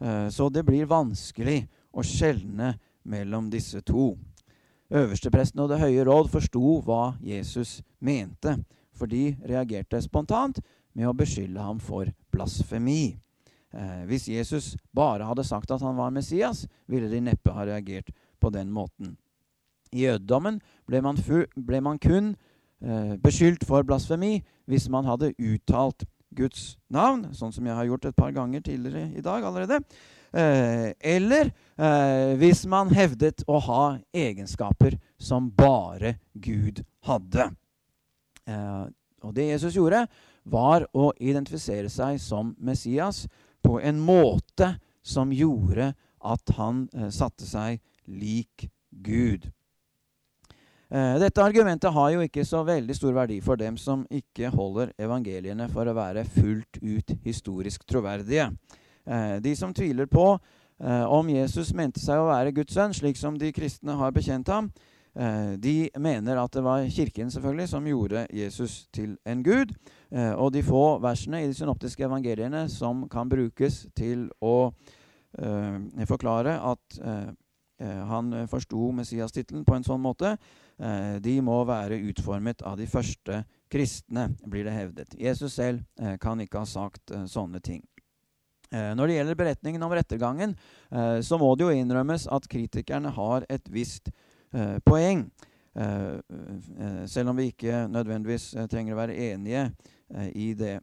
[0.00, 4.16] eh, så det blir vanskelig å skjelne mellom disse to.
[4.90, 8.56] Øverstepresten og Det høye råd forsto hva Jesus mente,
[8.94, 10.60] for de reagerte spontant
[10.94, 13.18] med å beskylde ham for blasfemi.
[13.74, 18.10] Eh, hvis Jesus bare hadde sagt at han var Messias, ville de neppe ha reagert
[18.40, 19.16] på den måten.
[19.92, 21.00] I jødedommen ble,
[21.56, 22.34] ble, man kun
[22.82, 26.04] eh, beskyldt for blasfemi hvis man hadde uttalt
[26.36, 29.80] Guds navn, sånn som jeg har gjort et par ganger tidligere i dag allerede.
[30.28, 37.48] Eh, eller eh, hvis man hevdet å ha egenskaper som bare Gud hadde.
[38.44, 38.84] Eh,
[39.24, 40.04] og det Jesus gjorde,
[40.48, 43.24] var å identifisere seg som Messias
[43.64, 44.74] på en måte
[45.04, 45.92] som gjorde
[46.28, 49.50] at han eh, satte seg lik Gud.
[50.90, 54.94] Eh, dette argumentet har jo ikke så veldig stor verdi for dem som ikke holder
[54.96, 58.48] evangeliene for å være fullt ut historisk troverdige.
[59.04, 63.20] Eh, de som tviler på eh, om Jesus mente seg å være Guds sønn, slik
[63.20, 64.72] som de kristne har bekjent ham,
[65.18, 69.72] de mener at det var Kirken selvfølgelig som gjorde Jesus til en gud.
[70.38, 74.70] Og de få versene i de synoptiske evangeliene som kan brukes til å
[76.06, 77.00] forklare at
[77.78, 83.42] han forsto Messias-tittelen på en sånn måte, uh, de må være utformet av de første
[83.70, 85.14] kristne, blir det hevdet.
[85.20, 85.84] Jesus selv
[86.18, 87.82] kan ikke ha sagt sånne ting.
[88.72, 90.54] Når det gjelder beretningen om rettergangen,
[91.24, 94.08] så må det jo innrømmes at kritikerne har et visst
[94.52, 95.30] Eh, poeng.
[95.74, 96.12] Eh,
[96.80, 99.68] eh, selv om vi ikke nødvendigvis trenger å være enige
[100.34, 100.78] i det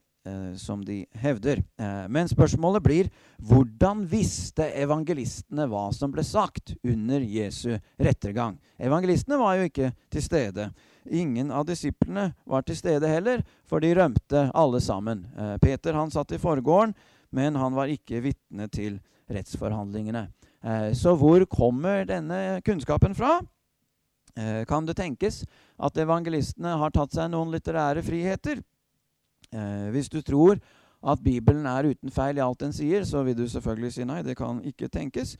[0.57, 1.61] som de hevder.
[2.09, 3.09] Men spørsmålet blir
[3.45, 8.57] hvordan visste evangelistene hva som ble sagt under Jesu rettergang?
[8.81, 10.69] Evangelistene var jo ikke til stede.
[11.05, 15.25] Ingen av disiplene var til stede heller, for de rømte alle sammen.
[15.61, 16.95] Peter han satt i forgården,
[17.29, 18.97] men han var ikke vitne til
[19.29, 20.27] rettsforhandlingene.
[20.97, 23.37] Så hvor kommer denne kunnskapen fra?
[24.35, 25.45] Eh, kan det tenkes
[25.79, 28.59] at evangelistene har tatt seg noen litterære friheter?
[29.51, 30.59] Eh, hvis du tror
[31.05, 34.21] at Bibelen er uten feil i alt den sier, så vil du selvfølgelig si nei,
[34.25, 35.35] det kan ikke tenkes.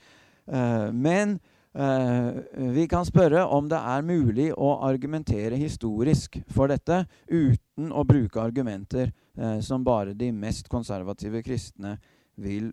[0.47, 1.39] Eh, men
[1.75, 8.39] vi kan spørre om det er mulig å argumentere historisk for dette uten å bruke
[8.39, 9.11] argumenter
[9.59, 11.97] som bare de mest konservative kristne
[12.39, 12.69] vil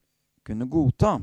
[0.46, 1.16] kunne godta.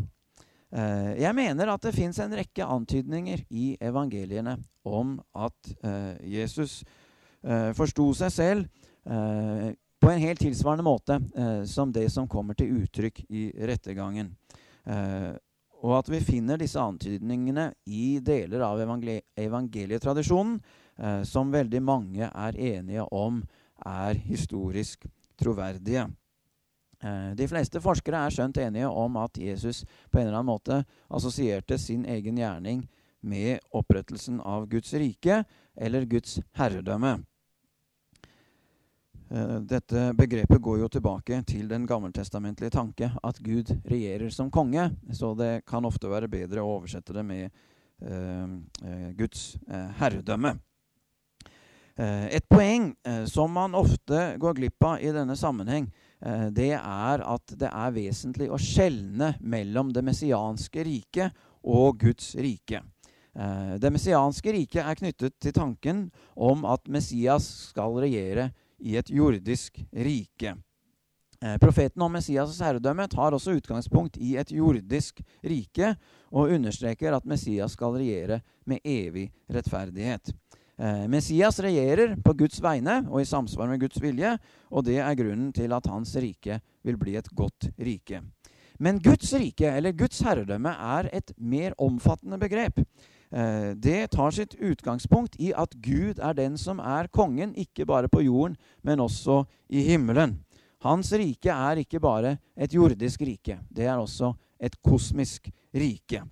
[0.69, 4.54] Eh, jeg mener at det fins en rekke antydninger i evangeliene
[4.86, 6.84] om at eh, Jesus
[7.41, 8.67] eh, forsto seg selv
[10.00, 11.18] på en helt tilsvarende måte
[11.68, 14.32] som det som kommer til uttrykk i rettergangen.
[15.84, 20.56] Og at vi finner disse antydningene i deler av evangelietradisjonen
[21.28, 23.42] som veldig mange er enige om
[23.86, 25.06] er historisk
[25.40, 26.08] troverdige.
[27.04, 30.82] Eh, de fleste forskere er skjønt enige om at Jesus på en eller annen måte
[31.08, 32.84] assosierte sin egen gjerning
[33.22, 35.44] med opprettelsen av Guds rike
[35.76, 37.20] eller Guds herredømme.
[39.30, 44.89] Eh, dette begrepet går jo tilbake til den gammeltestamentlige tanke at Gud regjerer som konge,
[45.12, 47.50] så det kan ofte være bedre å oversette det med
[48.02, 49.54] eh, Guds
[50.00, 50.58] herredømme.
[52.00, 52.94] Et poeng
[53.28, 55.89] som man ofte går glipp av i denne sammenheng,
[56.20, 62.34] Eh, det er at det er vesentlig å skjelne mellom det messianske riket og Guds
[62.39, 62.82] rike.
[63.36, 69.10] Eh, det messianske riket er knyttet til tanken om at Messias skal regjere i et
[69.10, 70.56] jordisk rike.
[71.42, 75.94] Eh, profeten om Messias' herredømme tar også utgangspunkt i et jordisk rike
[76.32, 80.34] og understreker at Messias skal regjere med evig rettferdighet.
[80.80, 84.34] Eh, Messias regjerer på Guds vegne og i samsvar med Guds vilje,
[84.72, 88.22] og det er grunnen til at hans rike vil bli et godt rike.
[88.80, 92.80] Men Guds rike, eller Guds herredømme, er et mer omfattende begrep.
[93.32, 98.10] Eh, det tar sitt utgangspunkt i at Gud er den som er kongen, ikke bare
[98.10, 100.39] på jorden, men også i himmelen.
[100.82, 106.24] Hans rike er ikke bare et jordisk rike, det er også et kosmisk rike.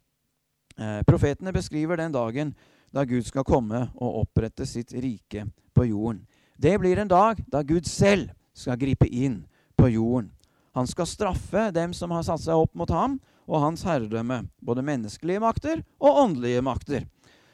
[0.78, 2.56] Eh, profetene beskriver den dagen
[2.94, 6.26] da Gud skal komme og opprette sitt rike på jorden.
[6.58, 9.44] Det blir en dag da Gud selv skal gripe inn
[9.78, 10.32] på jorden.
[10.74, 14.84] Han skal straffe dem som har satt seg opp mot ham og hans herredømme, både
[14.86, 17.08] menneskelige makter og åndelige makter.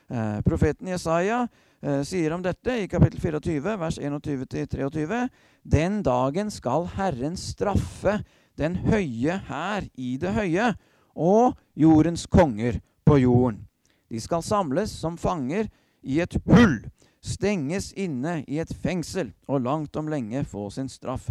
[0.10, 1.44] Eh, profeten Jesaja
[1.82, 5.28] eh, sier om dette i kapittel 24, vers 21-23.
[5.64, 8.20] Den dagen skal Herren straffe
[8.60, 10.74] den høye her i det høye
[11.14, 13.64] og jordens konger på jorden.
[14.10, 15.70] De skal samles som fanger
[16.04, 16.82] i et hull,
[17.24, 21.30] stenges inne i et fengsel og langt om lenge få sin straff.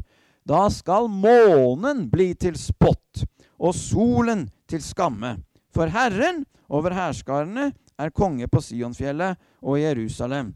[0.48, 3.22] Da skal månen bli til spott
[3.62, 5.36] og solen til skamme.
[5.72, 10.52] For Herren over hærskarene er konge på Sionfjellet og Jerusalem.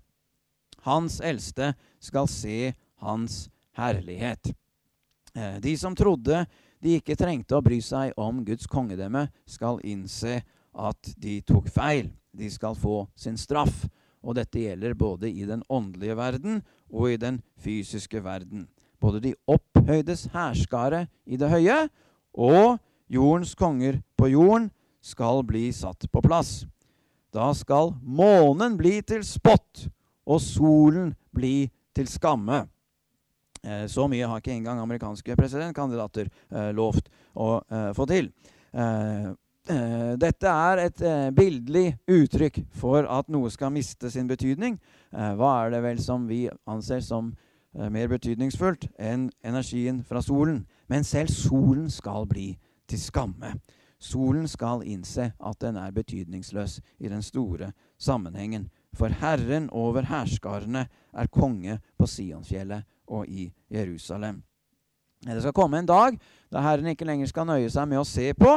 [0.87, 4.53] Hans eldste skal se hans herlighet.
[5.35, 6.45] Eh, de som trodde
[6.83, 10.41] de ikke trengte å bry seg om Guds kongedømme, skal innse
[10.77, 12.11] at de tok feil.
[12.37, 13.87] De skal få sin straff.
[14.27, 18.67] Og dette gjelder både i den åndelige verden og i den fysiske verden.
[19.01, 21.87] Både de opphøydes hærskare i det høye
[22.35, 24.71] og jordens konger på jorden
[25.03, 26.65] skal bli satt på plass.
[27.35, 29.87] Da skal månen bli til spott
[30.27, 32.65] og solen bli til skamme.
[33.67, 38.31] Eh, så mye har ikke engang amerikanske presidentkandidater eh, lovt å eh, få til.
[39.67, 41.01] Dette er et
[41.35, 44.77] bildelig uttrykk for at noe skal miste sin betydning.
[45.11, 47.31] Hva er det vel som vi anser som
[47.73, 50.61] mer betydningsfullt enn energien fra solen?
[50.93, 52.51] Men selv solen skal bli
[52.89, 53.55] til skamme.
[53.99, 58.69] Solen skal innse at den er betydningsløs i den store sammenhengen.
[58.97, 64.43] For Herren over hærskarene er konge på Sionfjellet og i Jerusalem.
[65.25, 66.19] Det skal komme en dag
[66.53, 68.53] da Herren ikke lenger skal nøye seg med å se på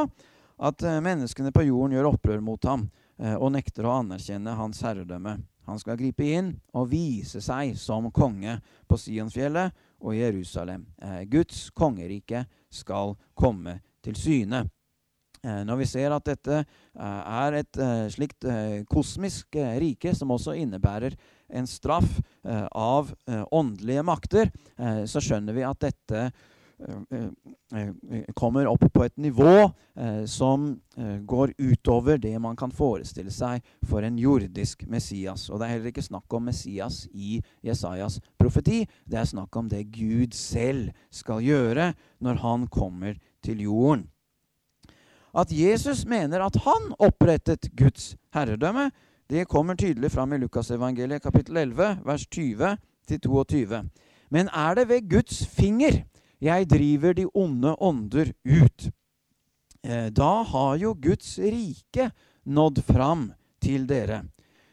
[0.60, 2.84] at eh, menneskene på jorden gjør opprør mot ham
[3.18, 5.38] eh, og nekter å anerkjenne hans herredømme.
[5.68, 9.72] Han skal gripe inn og vise seg som konge på Sionfjellet
[10.04, 10.84] og Jerusalem.
[11.00, 14.64] Eh, Guds kongerike skal komme til syne.
[15.40, 16.64] Eh, når vi ser at dette eh,
[17.00, 18.44] er et eh, slikt
[18.92, 21.16] kosmisk rike, som også innebærer
[21.50, 23.08] en straff av
[23.50, 24.52] åndelige makter,
[25.10, 26.20] så skjønner vi at dette
[28.38, 29.66] kommer opp på et nivå
[30.30, 30.68] som
[31.26, 35.48] går utover det man kan forestille seg for en jordisk Messias.
[35.50, 38.84] Og det er heller ikke snakk om Messias i Jesajas profeti.
[39.02, 41.90] Det er snakk om det Gud selv skal gjøre
[42.22, 44.08] når han kommer til jorden.
[45.34, 48.90] At Jesus mener at han opprettet Guds herredømme,
[49.30, 53.84] det kommer tydelig fram i Lukasevangeliet kapittel 11, vers 20-22.
[54.30, 56.02] Men er det ved Guds finger
[56.40, 58.90] jeg driver de onde ånder ut?
[59.86, 62.10] Eh, da har jo Guds rike
[62.44, 63.30] nådd fram
[63.62, 64.24] til dere.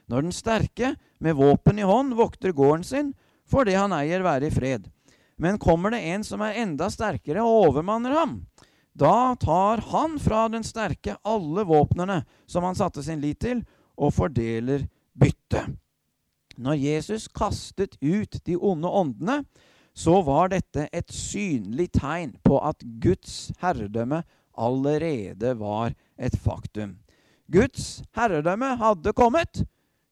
[0.07, 3.13] Når den sterke med våpen i hånd vokter gården sin,
[3.47, 4.87] får det han eier, være i fred.
[5.37, 8.39] Men kommer det en som er enda sterkere og overmanner ham,
[8.97, 13.61] da tar han fra den sterke alle våpnene som han satte sin lit til,
[13.97, 15.75] og fordeler byttet.
[16.57, 19.43] Når Jesus kastet ut de onde åndene,
[19.93, 24.23] så var dette et synlig tegn på at Guds herredømme
[24.57, 26.97] allerede var et faktum.
[27.49, 29.63] Guds herredømme hadde kommet.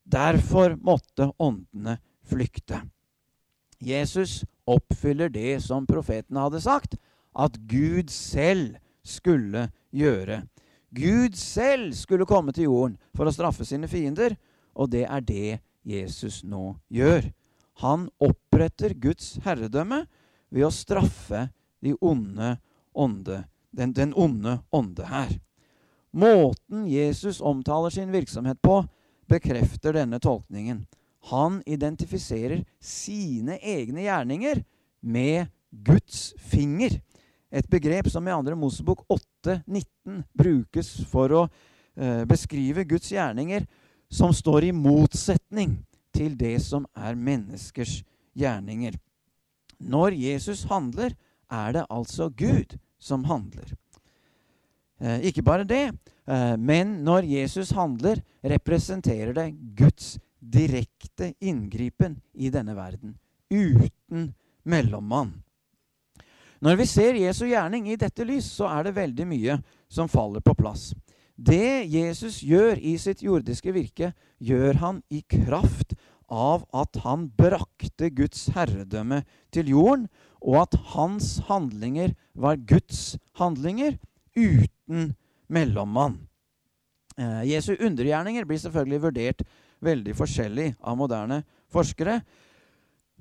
[0.05, 2.83] Derfor måtte åndene flykte.
[3.81, 6.97] Jesus oppfyller det som profeten hadde sagt
[7.35, 10.43] at Gud selv skulle gjøre.
[10.95, 14.37] Gud selv skulle komme til jorden for å straffe sine fiender,
[14.75, 17.27] og det er det Jesus nå gjør.
[17.83, 20.05] Han oppretter Guds herredømme
[20.49, 21.49] ved å straffe
[21.83, 22.55] de onde
[22.95, 23.43] ånde,
[23.75, 25.33] den, den onde ånde her.
[26.15, 28.85] Måten Jesus omtaler sin virksomhet på,
[29.27, 30.85] bekrefter denne tolkningen.
[31.33, 34.61] Han identifiserer sine egne gjerninger
[35.01, 37.01] med Guds finger.
[37.51, 43.67] Et begrep som i andre Mosebok 8,19 brukes for å eh, beskrive Guds gjerninger
[44.11, 45.77] som står i motsetning
[46.15, 47.99] til det som er menneskers
[48.37, 48.95] gjerninger.
[49.79, 51.15] Når Jesus handler,
[51.51, 53.75] er det altså Gud som handler.
[54.99, 55.91] Eh, ikke bare det,
[56.27, 63.17] eh, men når Jesus handler, representerer det Guds direkte inngripen i denne verden.
[63.49, 65.44] Uten mellommann.
[66.63, 69.57] Når vi ser Jesu gjerning i dette lys, så er det veldig mye
[69.91, 70.93] som faller på plass.
[71.35, 75.97] Det Jesus gjør i sitt jordiske virke, gjør han i kraft
[76.31, 79.21] av at han brakte Guds herredømme
[79.53, 80.07] til jorden,
[80.41, 83.97] og at hans handlinger var Guds handlinger
[84.37, 85.13] uten
[85.51, 86.21] mellommann.
[87.17, 89.45] Eh, Jesu undergjerninger blir selvfølgelig vurdert
[89.83, 92.21] veldig forskjellig av moderne forskere.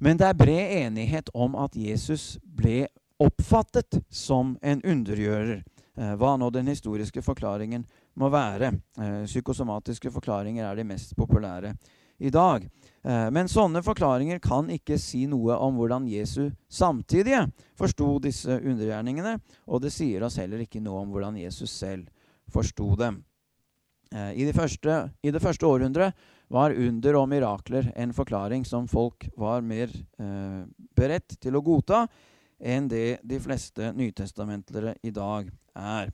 [0.01, 2.87] Men det er bred enighet om at Jesus ble
[3.22, 5.62] oppfattet som en undergjører.
[5.96, 7.84] Eh, hva nå den historiske forklaringen
[8.18, 8.72] må være.
[8.98, 11.74] Eh, psykosomatiske forklaringer er de mest populære
[12.18, 12.66] i dag.
[13.04, 17.44] Eh, men sånne forklaringer kan ikke si noe om hvordan Jesu samtidige
[17.78, 22.10] forsto disse undergjerningene, og det sier oss heller ikke noe om hvordan Jesus selv
[22.50, 23.22] forsto dem.
[24.14, 24.92] I, de første,
[25.26, 26.14] I, det første århundret
[26.52, 30.60] var under og mirakler en forklaring som folk var mer eh,
[30.94, 32.04] beredt til å godta
[32.59, 36.12] enn det de fleste nytestamentlere i dag er.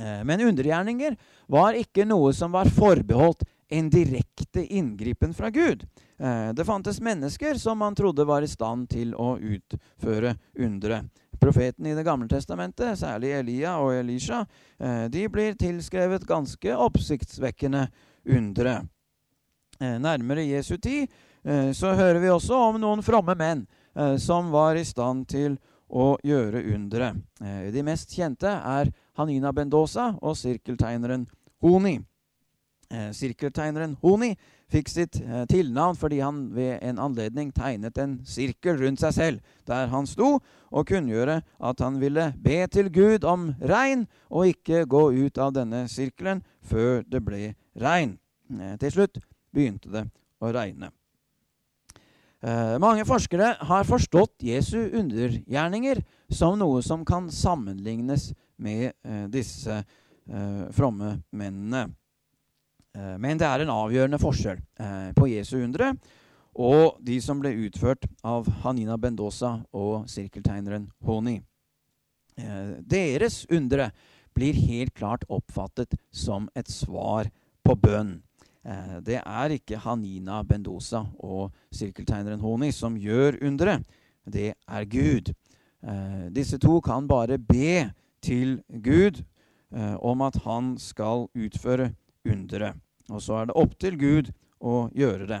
[0.00, 1.16] Eh, men undergjerninger
[1.46, 5.86] var ikke noe som var forbeholdt en direkte inngripen fra Gud.
[6.18, 11.04] Eh, det fantes mennesker som man trodde var i stand til å utføre undre.
[11.40, 14.46] Profetene i Det gamle testamentet, særlig Elia og Elisha,
[14.78, 17.88] eh, de blir tilskrevet ganske oppsiktsvekkende
[18.28, 18.82] undre.
[19.80, 21.08] Nærmere Jesu tid
[21.72, 23.62] så hører vi også om noen fromme menn
[24.22, 25.58] som var i stand til
[25.90, 27.10] å gjøre undre.
[27.40, 31.26] De mest kjente er Hanina Bendoza og sirkeltegneren
[31.60, 31.98] Honi.
[32.90, 34.32] Eh, sirkeltegneren Honi
[34.70, 39.52] fikk sitt eh, tilnavn fordi han ved en anledning tegnet en sirkel rundt seg selv
[39.70, 40.40] der han sto,
[40.70, 41.36] og kunngjøre
[41.70, 46.42] at han ville be til Gud om regn og ikke gå ut av denne sirkelen
[46.66, 48.16] før det ble regn.
[48.58, 49.22] Eh, til slutt
[49.54, 50.08] begynte det
[50.42, 50.90] å regne.
[52.40, 55.98] Eh, mange forskere har forstått Jesu undergjerninger
[56.32, 61.90] som noe som kan sammenlignes med eh, disse eh, fromme mennene.
[62.90, 64.58] Men det er en avgjørende forskjell
[65.14, 65.92] på Jesu undre
[66.58, 71.36] og de som ble utført av Hanina Bendosa og sirkeltegneren Honi.
[72.34, 73.92] Deres undre
[74.34, 77.30] blir helt klart oppfattet som et svar
[77.62, 78.16] på bønn.
[78.60, 83.78] Det er ikke Hanina Bendoza og sirkeltegneren Honi som gjør undre.
[84.28, 85.30] Det er Gud.
[86.36, 87.88] Disse to kan bare be
[88.20, 89.22] til Gud
[89.72, 91.94] om at han skal utføre
[92.28, 92.76] underet.
[93.08, 94.28] Og så er det opp til Gud
[94.60, 95.40] å gjøre det.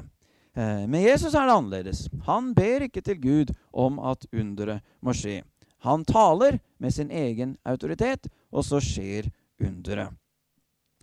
[0.56, 2.08] Eh, med Jesus er det annerledes.
[2.26, 5.42] Han ber ikke til Gud om at underet må skje.
[5.86, 9.30] Han taler med sin egen autoritet, og så skjer
[9.62, 10.16] underet.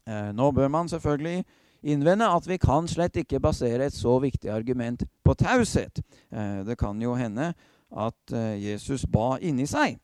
[0.07, 1.45] Eh, nå bør man selvfølgelig
[1.84, 6.01] innvende at vi kan slett ikke basere et så viktig argument på taushet.
[6.32, 7.53] Eh, det kan jo hende
[7.88, 9.95] at Jesus ba inni seg.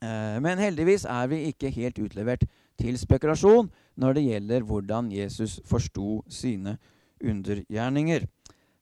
[0.00, 2.42] Men heldigvis er vi ikke helt utlevert
[2.80, 3.68] til spekulasjon
[4.00, 6.78] når det gjelder hvordan Jesus forsto sine
[7.20, 8.26] undergjerninger.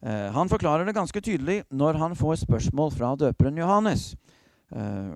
[0.03, 4.15] Eh, han forklarer det ganske tydelig når han får spørsmål fra døperen Johannes.
[4.73, 5.11] Eh,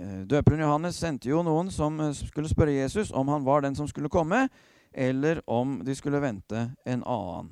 [0.00, 3.74] eh døperen Johannes sendte jo noen som eh, skulle spørre Jesus om han var den
[3.74, 4.48] som skulle komme,
[4.94, 7.50] eller om de skulle vente en annen.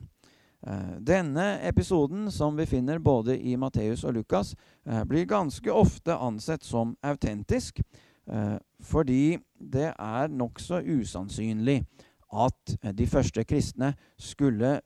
[0.67, 4.55] Eh, denne episoden, som vi finner både i Matteus og Lukas,
[4.87, 7.81] eh, blir ganske ofte ansett som autentisk.
[8.27, 11.85] Eh, fordi det er nokså usannsynlig
[12.33, 14.81] at de første kristne skulle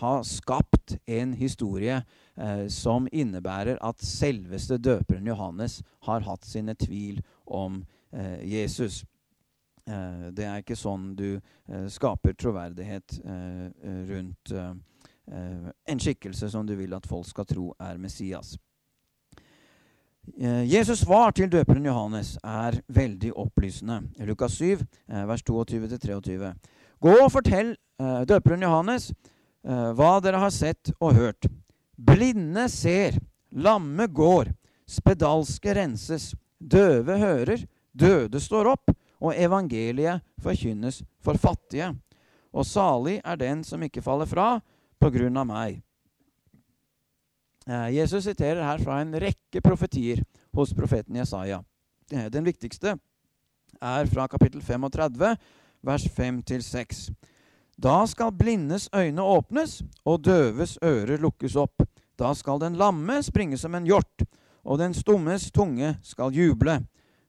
[0.00, 2.02] ha skapt en historie
[2.68, 7.84] som innebærer at selveste døperen Johannes har hatt sine tvil om
[8.44, 9.04] Jesus.
[9.88, 13.20] Eh, det er ikke sånn du eh, skaper troverdighet
[14.08, 14.54] rundt
[15.28, 18.54] en skikkelse som du vil at folk skal tro er Messias.
[20.36, 24.02] Eh, Jesus' svar til døperen Johannes er veldig opplysende.
[24.28, 26.52] Lukas 7, eh, vers 22-23.
[27.00, 29.12] Gå og fortell eh, døperen Johannes
[29.68, 31.44] hva dere har sett og hørt.
[31.98, 33.18] Blinde ser,
[33.52, 34.52] lamme går,
[34.88, 41.92] spedalske renses, døve hører, døde står opp, og evangeliet forkynnes for fattige.
[42.54, 44.48] Og salig er den som ikke faller fra
[44.98, 45.82] på grunn av meg.
[47.68, 50.22] Eh, Jesus siterer her fra en rekke profetier
[50.56, 51.60] hos profeten Jesaja.
[52.12, 52.96] Eh, den viktigste
[53.78, 55.36] er fra kapittel 35,
[55.84, 57.10] vers 5-6.
[57.78, 61.84] Da skal blindes øyne åpnes, og døves ører lukkes opp.
[62.18, 64.24] Da skal den lamme springe som en hjort,
[64.64, 66.80] og den stummes tunge skal juble.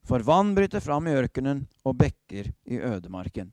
[0.10, 3.52] For vann bryter fram i ørkenen og bekker i ødemarken.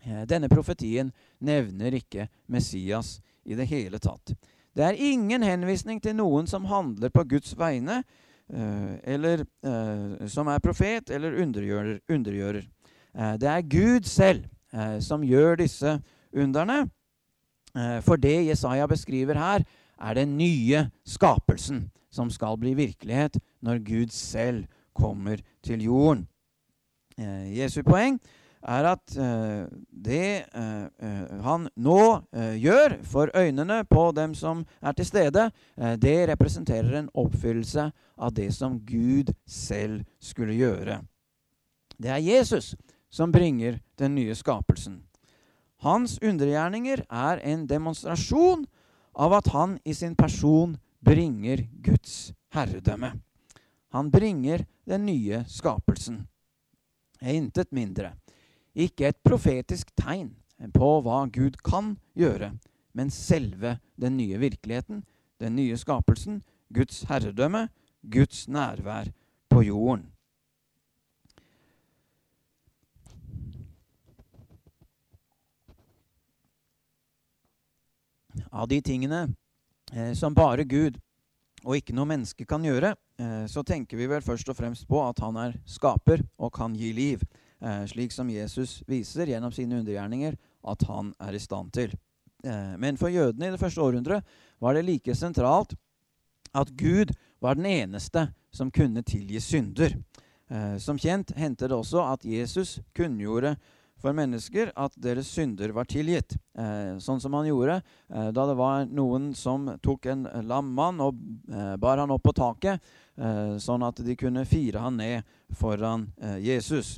[0.00, 1.10] Eh, denne profetien
[1.44, 4.32] nevner ikke Messias i det hele tatt.
[4.76, 7.98] Det er ingen henvisning til noen som handler på Guds vegne,
[8.48, 12.00] eh, eller eh, som er profet eller undergjører.
[12.08, 12.64] undergjører.
[13.40, 14.44] Det er Gud selv
[15.00, 16.02] som gjør disse
[16.36, 16.90] underne.
[18.04, 19.64] For det Jesaja beskriver her,
[19.96, 24.66] er den nye skapelsen som skal bli virkelighet når Gud selv
[24.96, 26.26] kommer til jorden.
[27.16, 28.18] Jesu poeng
[28.66, 32.00] er at eh, det eh, han nå
[32.60, 35.46] gjør for øynene på dem som er til stede,
[35.96, 37.86] det representerer en oppfyllelse
[38.18, 40.98] av det som Gud selv skulle gjøre.
[41.96, 42.74] Det er Jesus
[43.10, 45.00] som bringer den nye skapelsen.
[45.84, 48.64] Hans undergjerninger er en demonstrasjon
[49.16, 53.12] av at han i sin person bringer Guds herredømme.
[53.96, 56.26] Han bringer den nye skapelsen.
[57.20, 58.10] Intet mindre.
[58.76, 60.34] Ikke et profetisk tegn
[60.74, 62.50] på hva Gud kan gjøre,
[62.92, 65.00] men selve den nye virkeligheten,
[65.40, 67.70] den nye skapelsen, Guds herredømme,
[68.04, 69.08] Guds nærvær
[69.48, 70.04] på jorden.
[78.52, 79.24] Av de tingene
[79.88, 81.00] eh, som bare Gud
[81.64, 82.92] og ikke noe menneske kan gjøre,
[83.48, 86.90] så tenker vi vel først og fremst på at han er skaper og kan gi
[86.92, 87.22] liv,
[87.60, 90.36] eh, slik som Jesus viser gjennom sine undergjerninger
[90.66, 91.94] at han er i stand til.
[92.44, 94.24] Eh, men for jødene i det første århundret
[94.60, 95.74] var det like sentralt
[96.56, 99.96] at Gud var den eneste som kunne tilgi synder.
[100.50, 103.56] Eh, som kjent hendte det også at Jesus kunngjorde
[104.00, 106.36] for mennesker at deres synder var tilgitt.
[106.58, 111.00] Eh, sånn som han gjorde eh, da det var noen som tok en lam mann
[111.04, 111.16] og
[111.50, 113.02] eh, bar han opp på taket, eh,
[113.62, 115.24] sånn at de kunne fire han ned
[115.56, 116.96] foran eh, Jesus.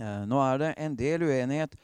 [0.00, 1.76] Eh, nå er det en del uenighet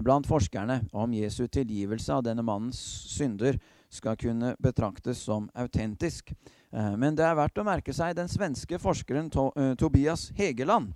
[0.00, 2.78] blant forskerne om Jesu tilgivelse av denne mannens
[3.12, 3.58] synder
[3.92, 6.32] skal kunne betraktes som autentisk.
[6.72, 9.28] Men det er verdt å merke seg den svenske forskeren
[9.76, 10.94] Tobias Hegeland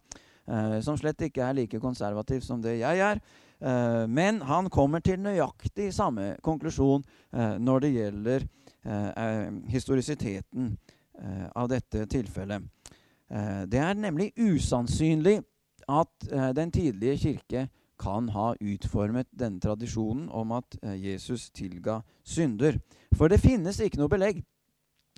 [0.49, 3.21] Eh, som slett ikke er like konservativ som det jeg er.
[3.61, 8.49] Eh, men han kommer til nøyaktig samme konklusjon eh, når det gjelder
[9.69, 10.69] historisiteten
[11.55, 12.63] av dette tilfellet.
[13.69, 15.41] det er nemlig usannsynlig
[15.89, 22.79] at den tidlige kirke kan ha utformet denne tradisjonen om at Jesus tilga synder.
[23.17, 24.41] For det finnes ikke noe belegg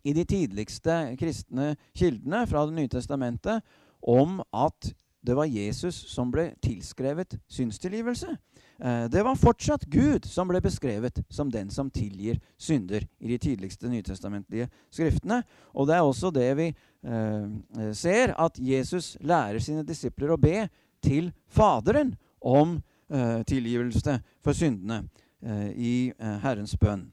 [0.05, 3.61] i de tidligste kristne kildene fra Det nye testamentet
[4.01, 8.33] om at det var Jesus som ble tilskrevet synstilgivelse.
[8.81, 13.39] Eh, det var fortsatt Gud som ble beskrevet som den som tilgir synder i de
[13.39, 15.43] tidligste nytestamentlige skriftene.
[15.75, 20.65] Og det er også det vi eh, ser, at Jesus lærer sine disipler å be
[21.05, 22.79] til Faderen om
[23.13, 25.03] eh, tilgivelse for syndene
[25.45, 27.11] eh, i eh, Herrens bønn.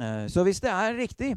[0.00, 1.34] Eh, så hvis det er riktig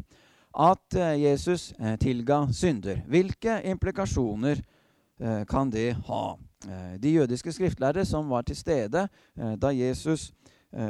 [0.54, 4.73] at Jesus tilga synder, hvilke implikasjoner Eh,
[5.48, 6.24] kan det ha.
[6.68, 9.08] Eh, de jødiske skriftlærere som var til stede
[9.38, 10.32] eh, da Jesus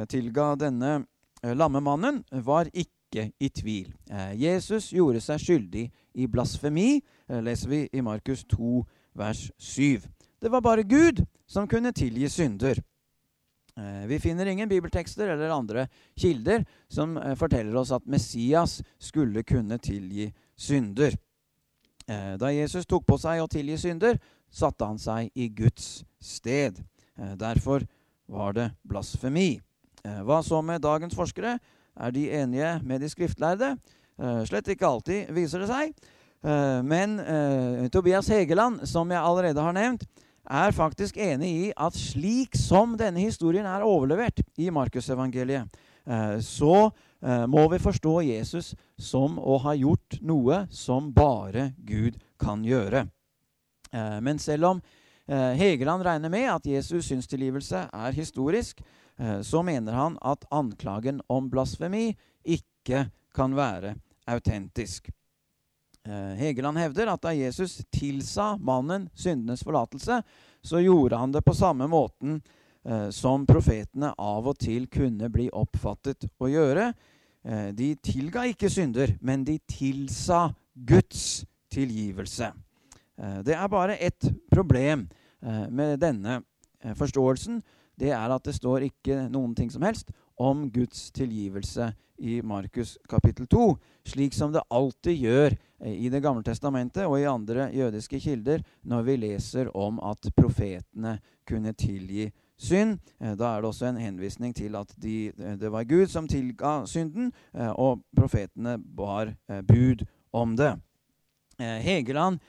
[0.07, 1.03] tilga denne
[1.43, 3.89] lamme mannen, var ikke i tvil.
[4.39, 5.81] Jesus gjorde seg skyldig
[6.15, 8.77] i blasfemi, leser vi i Markus 2,
[9.19, 10.05] vers 7.
[10.39, 12.79] Det var bare Gud som kunne tilgi synder.
[14.07, 20.31] Vi finner ingen bibeltekster eller andre kilder som forteller oss at Messias skulle kunne tilgi
[20.55, 21.11] synder.
[22.07, 24.17] Eh, da Jesus tok på seg å tilgi synder,
[24.53, 26.81] satte han seg i Guds sted.
[27.17, 27.85] Eh, derfor
[28.29, 29.61] var det blasfemi.
[30.03, 31.57] Eh, hva så med dagens forskere?
[31.93, 33.77] Er de enige med de skriftlærde?
[34.45, 35.93] Slett ikke alltid, viser det seg.
[36.85, 37.15] Men
[37.93, 40.05] Tobias Hegeland, som jeg allerede har nevnt,
[40.45, 45.65] er faktisk enig i at slik som denne historien er overlevert i Markusevangeliet,
[46.45, 46.91] så
[47.23, 53.05] må vi forstå Jesus som å ha gjort noe som bare Gud kan gjøre.
[53.93, 54.81] Eh, men selv om
[55.27, 58.83] eh, Hegeland regner med at Jesus' synstilgivelse er historisk,
[59.45, 62.15] så mener han at anklagen om blasfemi
[62.49, 63.03] ikke
[63.37, 63.91] kan være
[64.25, 65.11] autentisk.
[66.39, 70.17] Hegeland hevder at da Jesus tilsa mannen syndenes forlatelse,
[70.65, 72.41] så gjorde han det på samme måten
[73.13, 77.12] som profetene av og til kunne bli oppfattet å gjøre, Eh,
[77.43, 82.53] de tilga ikke synder, men de tilsa Guds tilgivelse.
[83.17, 85.07] Eh, det er bare ett problem
[85.41, 86.41] eh, med denne
[86.97, 87.61] forståelsen.
[87.99, 90.09] Det er at det står ikke noen ting som helst
[90.41, 93.77] om Guds tilgivelse i Markus kapittel 2,
[94.07, 99.01] slik som det alltid gjør i Det gamle testamentet og i andre jødiske kilder når
[99.03, 101.17] vi leser om at profetene
[101.47, 102.99] kunne tilgi synd.
[103.19, 106.27] Eh, da er det også en henvisning til at de, eh, det var Gud som
[106.27, 110.75] tilga synden, eh, og profetene bar bud om det.
[111.59, 112.39] Hegeland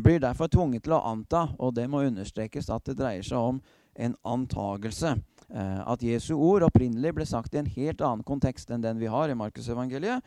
[0.00, 3.60] blir derfor tvunget til å anta, og det må understrekes at det dreier seg om
[3.94, 5.22] en antagelse.
[5.52, 9.28] At Jesu ord opprinnelig ble sagt i en helt annen kontekst enn den vi har
[9.28, 10.24] i Markusevangeliet.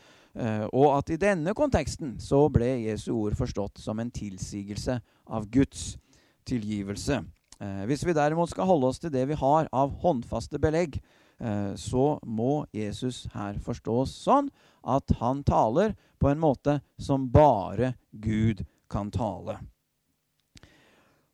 [0.72, 5.98] Og at i denne konteksten så ble Jesu ord forstått som en tilsigelse av Guds
[6.46, 7.24] tilgivelse.
[7.60, 10.96] Eh, hvis vi derimot skal holde oss til det vi har av håndfaste belegg,
[11.44, 14.48] eh, så må Jesus her forstås sånn
[14.88, 19.58] at han taler på en måte som bare Gud kan tale.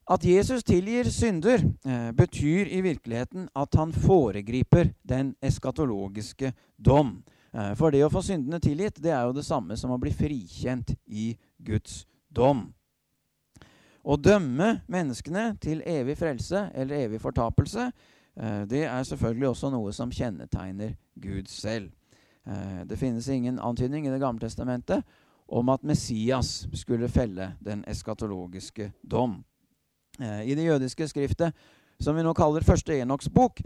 [0.09, 7.23] At Jesus tilgir synder, eh, betyr i virkeligheten at han foregriper den eskatologiske dom.
[7.79, 10.91] For det å få syndene tilgitt, det er jo det samme som å bli frikjent
[11.07, 12.73] i Guds dom.
[14.05, 17.87] Å dømme menneskene til evig frelse eller evig fortapelse,
[18.37, 21.89] eh, det er selvfølgelig også noe som kjennetegner Gud selv.
[22.45, 25.03] Eh, det finnes ingen antydning i Det gamle testamentet
[25.47, 29.43] om at Messias skulle felle den eskatologiske dom.
[30.19, 31.53] Eh, I det jødiske skriftet,
[31.99, 33.61] som vi nå kaller første Enoks bok,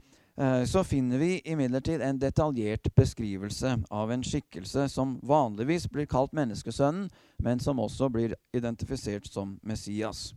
[0.65, 7.09] så finner vi imidlertid en detaljert beskrivelse av en skikkelse som vanligvis blir kalt menneskesønnen,
[7.43, 10.29] men som også blir identifisert som Messias.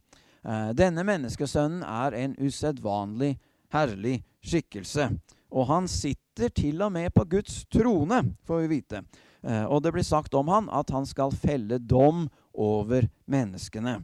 [0.42, 3.36] Eh, denne menneskesønnen er en usedvanlig
[3.70, 5.06] herlig skikkelse.
[5.54, 9.04] Og han sitter til og med på Guds trone, får vi vite.
[9.42, 13.98] Og det blir sagt om han at han skal felle dom over menneskene.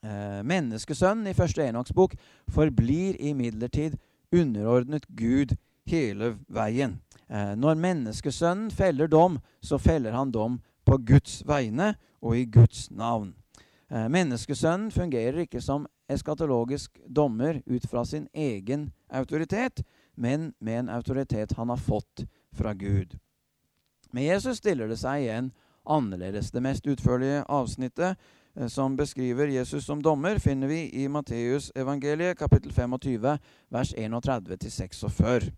[0.00, 2.14] Eh, menneskesønnen i første Enoks bok
[2.48, 3.98] forblir imidlertid
[4.32, 5.56] underordnet Gud
[5.90, 7.00] hele veien.
[7.28, 12.90] Eh, når menneskesønnen feller dom, så feller han dom på Guds vegne og i Guds
[12.90, 13.34] navn.
[13.90, 19.82] Eh, menneskesønnen fungerer ikke som eskatologisk dommer ut fra sin egen autoritet,
[20.16, 23.18] men med en autoritet han har fått fra Gud.
[24.12, 25.52] Med Jesus stiller det seg igjen
[25.86, 26.50] annerledes.
[26.50, 28.18] Det mest utførlige avsnittet
[28.68, 33.38] som beskriver Jesus som dommer, finner vi i Matteus evangeliet kapittel 25,
[33.70, 35.52] vers 31-46.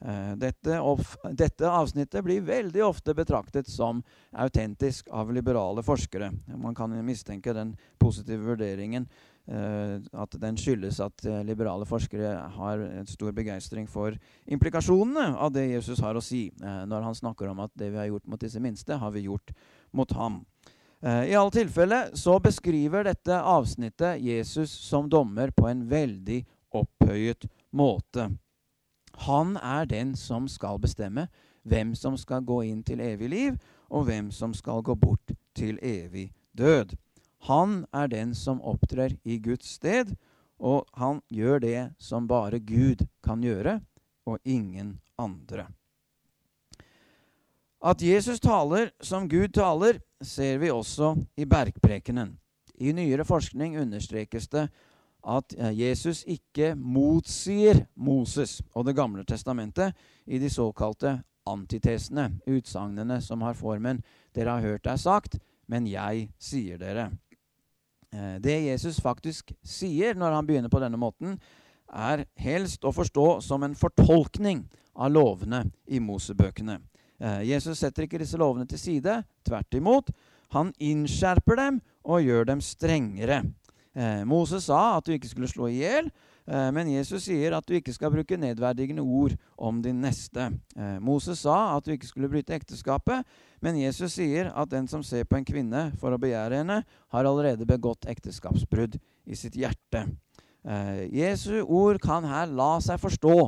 [0.00, 0.80] Eh, dette,
[1.32, 6.30] dette, avsnittet blir veldig ofte betraktet som autentisk av liberale forskere.
[6.60, 9.08] Man kan mistenke den positive vurderingen
[9.48, 15.70] eh, at den skyldes at liberale forskere har en stor begeistring for implikasjonene av det
[15.70, 18.60] Jesus har å si, når han snakker om at det vi har gjort mot disse
[18.60, 19.56] minste, har vi gjort
[19.96, 20.42] mot ham.
[21.06, 26.40] Eh, I alle tilfeller så beskriver dette avsnittet Jesus som dommer på en veldig
[26.74, 28.32] opphøyet måte.
[29.26, 31.28] Han er den som skal bestemme
[31.62, 35.78] hvem som skal gå inn til evig liv, og hvem som skal gå bort til
[35.78, 36.96] evig død.
[37.46, 40.10] Han er den som opptrer i Guds sted,
[40.58, 43.78] og han gjør det som bare Gud kan gjøre,
[44.26, 45.68] og ingen andre.
[47.78, 52.36] At Jesus taler som Gud taler, ser vi også i bergprekenen.
[52.78, 54.66] I nyere forskning understrekes det
[55.26, 59.94] at eh, Jesus ikke motsier Moses og Det gamle testamentet
[60.26, 64.02] i de såkalte antitesene, utsagnene som har formen
[64.34, 67.10] 'Dere har hørt deg sagt, men jeg sier dere'.
[68.12, 71.40] Eh, det Jesus faktisk sier når han begynner på denne måten,
[71.92, 76.80] er helst å forstå som en fortolkning av lovene i Mosebøkene.
[77.20, 79.20] Eh, Jesus setter ikke disse lovene til side.
[79.46, 80.12] Tvert imot.
[80.54, 83.42] Han innskjerper dem og gjør dem strengere.
[83.96, 86.10] Eh, Moses sa at du ikke skulle slå i hjel,
[86.46, 90.50] eh, men Jesus sier at du ikke skal bruke nedverdigende ord om din neste.
[91.00, 93.24] Moses sa at du ikke skulle bryte ekteskapet,
[93.64, 97.24] men Jesus sier at den som ser på en kvinne for å begjære henne, har
[97.24, 100.04] allerede begått ekteskapsbrudd i sitt hjerte.
[101.14, 103.38] Jesu ord kan her la seg forstå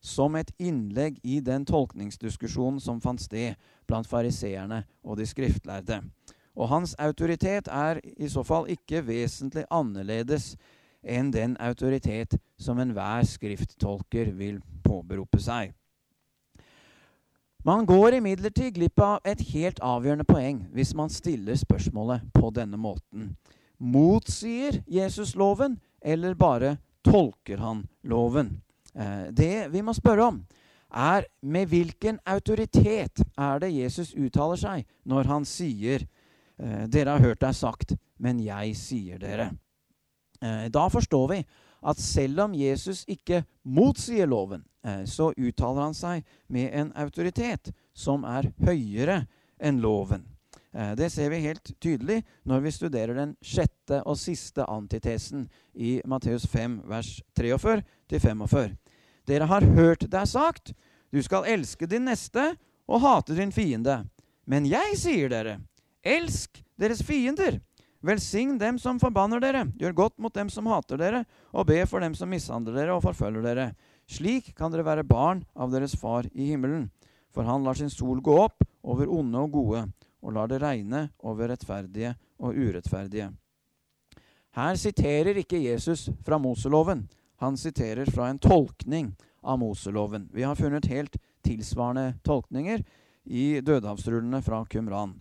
[0.00, 3.56] som et innlegg i den tolkningsdiskusjonen som fant sted
[3.88, 6.00] blant fariseerne og de skriftlærde.
[6.56, 10.54] Og hans autoritet er i så fall ikke vesentlig annerledes
[11.00, 15.72] enn den autoritet som enhver skrifttolker vil påberope seg.
[17.64, 22.80] Man går imidlertid glipp av et helt avgjørende poeng hvis man stiller spørsmålet på denne
[22.80, 23.34] måten.
[23.80, 28.62] Motsier Jesus loven, eller bare tolker han loven?
[28.94, 30.40] Eh, det vi må spørre om,
[30.90, 36.02] er med hvilken autoritet er det Jesus uttaler seg når han sier
[36.58, 39.52] eh, 'Dere har hørt deg sagt, men jeg sier dere'.
[40.42, 41.44] Eh, da forstår vi
[41.82, 44.64] at selv om Jesus ikke motsier loven,
[45.04, 49.26] så uttaler han seg med en autoritet som er høyere
[49.60, 50.24] enn loven.
[50.96, 56.46] Det ser vi helt tydelig når vi studerer den sjette og siste antitesen i Matteus
[56.48, 57.82] 5, vers 43
[58.20, 58.79] 45.
[59.30, 60.72] Dere har hørt det er sagt,
[61.14, 62.48] du skal elske din neste
[62.90, 64.00] og hate din fiende.
[64.42, 65.60] Men jeg sier dere,
[66.02, 67.60] elsk deres fiender.
[68.02, 71.20] Velsign dem som forbanner dere, gjør godt mot dem som hater dere,
[71.52, 73.68] og be for dem som mishandler dere og forfølger dere.
[74.10, 76.88] Slik kan dere være barn av deres far i himmelen.
[77.30, 79.84] For han lar sin sol gå opp over onde og gode,
[80.24, 83.30] og lar det regne over rettferdige og urettferdige.
[84.58, 87.04] Her siterer ikke Jesus fra Moseloven.
[87.40, 90.28] Han siterer fra en tolkning av Moseloven.
[90.32, 92.84] Vi har funnet helt tilsvarende tolkninger
[93.24, 95.14] i dødehavsrullene fra Kumran.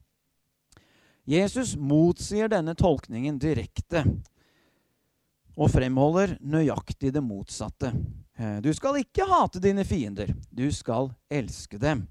[1.23, 4.03] Jesus motsier denne tolkningen direkte.
[5.59, 7.89] og fremholder nøyaktig det motsatte.
[8.39, 12.05] Eh, du skal ikke hate dine fiender, du skal elske dem.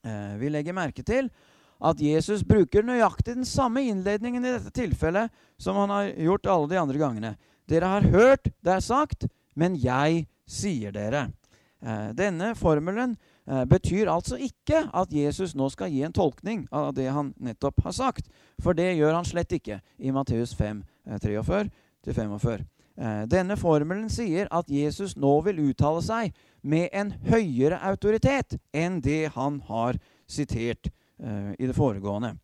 [0.00, 1.28] Eh, vi legger merke til
[1.76, 5.28] at Jesus bruker nøyaktig den samme innledningen i dette tilfellet
[5.60, 7.34] som han har gjort alle de andre gangene.
[7.66, 11.28] Dere har hørt det er sagt, men jeg sier dere.
[11.82, 17.04] Eh, denne formelen betyr altså ikke at Jesus nå skal gi en tolkning av det
[17.14, 18.26] han nettopp har sagt.
[18.58, 20.80] For det gjør han slett ikke i Matteus 5,
[21.22, 21.68] 43
[22.02, 22.64] til 45.
[22.96, 26.34] Eh, denne formelen sier at Jesus nå vil uttale seg
[26.66, 32.34] med en høyere autoritet enn det han har sitert i det foregående.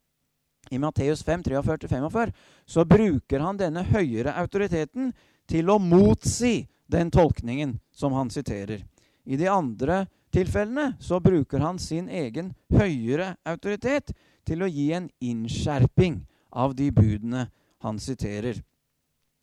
[0.72, 2.32] I Matteus 5, 43-45
[2.64, 5.10] så bruker han denne høyere autoriteten
[5.50, 8.80] til å motsi den tolkningen som han siterer.
[9.28, 14.14] I de andre tilfellene så bruker han sin egen høyere autoritet
[14.48, 17.46] til å gi en innskjerping av de budene
[17.84, 18.62] han siterer.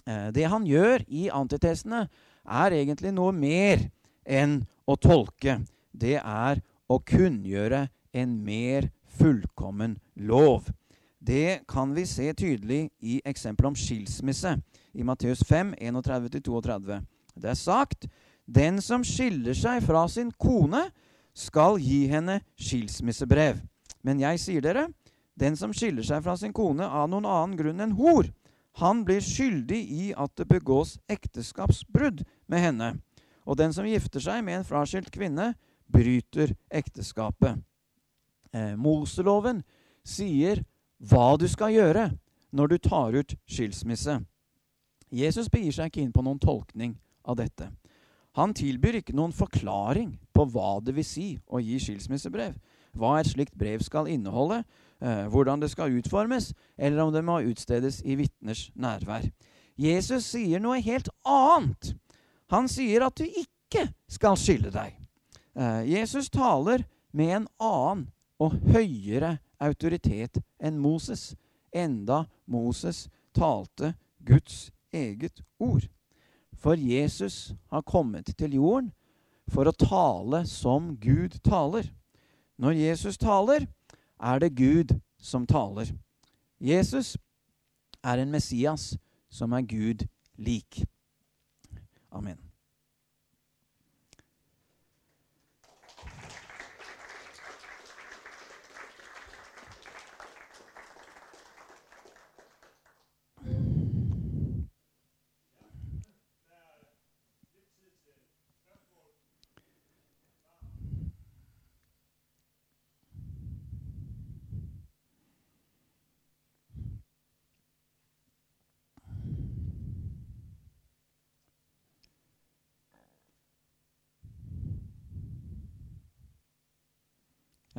[0.09, 2.07] Eh, det han gjør i antitestene,
[2.49, 3.85] er egentlig noe mer
[4.25, 5.59] enn å tolke.
[5.93, 7.85] Det er å kunngjøre
[8.17, 10.71] en mer fullkommen lov.
[11.19, 14.55] Det kan vi se tydelig i eksempelet om skilsmisse
[14.95, 17.01] i Matteus 5, 31-32.
[17.35, 18.07] Det er sagt
[18.47, 20.87] den som skiller seg fra sin kone,
[21.35, 23.59] skal gi henne skilsmissebrev.
[24.03, 24.87] Men jeg sier dere,
[25.39, 28.27] den som skiller seg fra sin kone av noen annen grunn enn hor,
[28.79, 32.89] han blir skyldig i at det begås ekteskapsbrudd med henne.
[33.43, 35.53] Og den som gifter seg med en fraskilt kvinne,
[35.89, 37.59] bryter ekteskapet.
[38.53, 39.63] Eh, Moseloven
[40.05, 40.61] sier
[40.99, 42.09] hva du skal gjøre
[42.51, 44.19] når du tar ut skilsmisse.
[45.09, 47.69] Jesus begir seg ikke inn på noen tolkning av dette.
[48.37, 52.53] Han tilbyr ikke noen forklaring på hva det vil si å gi skilsmissebrev,
[52.97, 54.61] hva et slikt brev skal inneholde,
[55.01, 59.31] eh, hvordan det skal utformes, eller om det må utstedes i vitners nærvær.
[59.79, 61.95] Jesus sier noe helt annet.
[62.51, 64.95] Han sier at du ikke skal skille deg.
[65.55, 68.07] Eh, Jesus taler med en annen
[68.39, 71.35] og høyere autoritet enn Moses,
[71.71, 73.93] enda Moses talte
[74.25, 75.87] Guds eget ord.
[76.53, 78.91] For Jesus har kommet til jorden
[79.49, 81.87] for å tale som Gud taler.
[82.59, 83.67] Når Jesus taler,
[84.19, 85.93] er det Gud som taler.
[86.59, 87.15] Jesus
[88.03, 88.97] er en Messias
[89.31, 90.83] som er Gud lik.
[92.11, 92.48] Amen.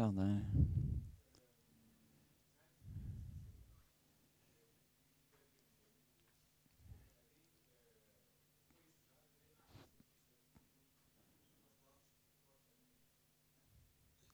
[0.00, 0.42] Ja, det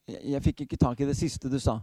[0.08, 1.80] jeg, jeg fikk ikke tak i det siste du sa.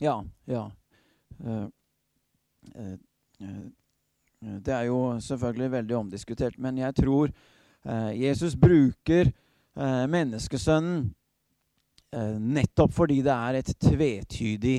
[0.00, 0.22] Ja.
[0.46, 0.70] ja.
[1.44, 1.66] Uh,
[2.74, 2.96] uh,
[4.38, 7.30] det er jo selvfølgelig veldig omdiskutert, men jeg tror
[8.14, 9.30] Jesus bruker
[10.06, 11.08] menneskesønnen
[12.38, 14.76] nettopp fordi det er et tvetydig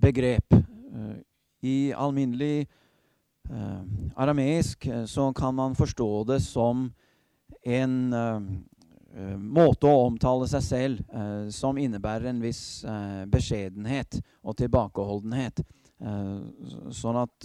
[0.00, 0.54] begrep.
[1.62, 2.66] I alminnelig
[4.16, 6.88] arameisk så kan man forstå det som
[7.66, 8.40] en Eh,
[9.38, 15.62] måte å omtale seg selv eh, som innebærer en viss eh, beskjedenhet og tilbakeholdenhet.
[16.96, 17.44] sånn at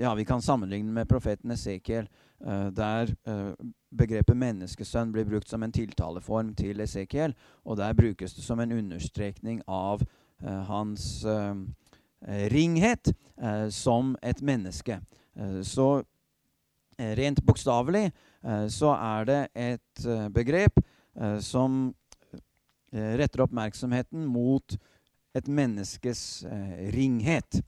[0.00, 2.08] ja, vi kan sammenligne med profeten Esekiel,
[2.74, 3.12] der
[3.94, 8.74] begrepet menneskesønn blir brukt som en tiltaleform til Esekiel, og der brukes det som en
[8.74, 10.02] understrekning av
[10.42, 11.22] hans
[12.50, 13.12] ringhet
[13.70, 14.98] som et menneske.
[15.62, 16.02] så
[16.98, 18.35] rent bokstavelig Eh,
[18.70, 21.94] så er det et eh, begrep eh, som
[22.96, 24.76] retter oppmerksomheten mot
[25.36, 26.20] et menneskes
[26.94, 27.58] ringhet.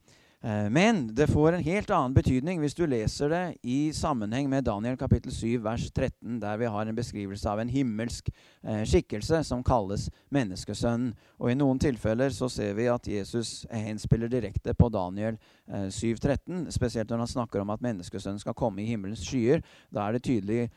[0.43, 4.63] Eh, men det får en helt annen betydning hvis du leser det i sammenheng med
[4.63, 9.41] Daniel kapittel 7 vers 13, der vi har en beskrivelse av en himmelsk eh, skikkelse
[9.43, 11.11] som kalles menneskesønnen.
[11.43, 15.35] Og i noen tilfeller så ser vi at Jesus henspiller direkte på Daniel
[15.67, 19.59] eh, 7,13, spesielt når han snakker om at menneskesønnen skal komme i himmelens skyer.
[19.91, 20.69] Da er det tydelig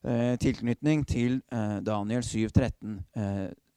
[0.00, 3.02] eh, tilknytning til eh, Daniel 7, 13.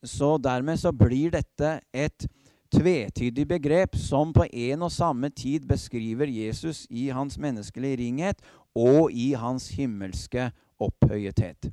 [0.02, 2.24] så dermed så blir dette et
[2.72, 8.42] tvetydig begrep som på en og samme tid beskriver Jesus i hans menneskelige ringhet
[8.74, 10.50] og i hans himmelske
[10.80, 11.70] opphøyethet.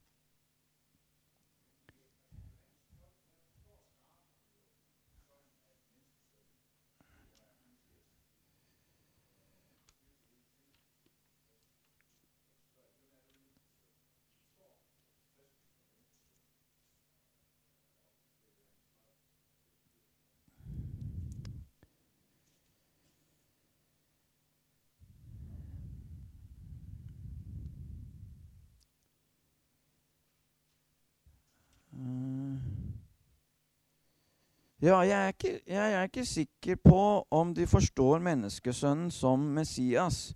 [34.82, 40.36] Ja, jeg er, ikke, jeg er, ikke, sikker på om de forstår menneskesønnen som Messias.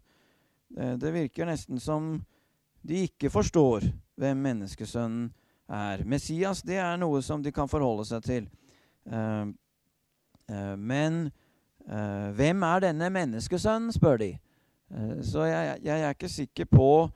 [0.68, 2.18] Det, det virker nesten som
[2.84, 3.86] de ikke forstår
[4.20, 5.30] hvem menneskesønnen
[5.72, 6.04] er.
[6.04, 8.50] Messias det er noe som de kan forholde seg til.
[9.08, 9.48] Uh,
[10.52, 11.32] uh, men
[12.36, 14.30] hvem er denne menneskesønnen, spør de.
[15.22, 17.10] så jeg, jeg, er ikke sikker på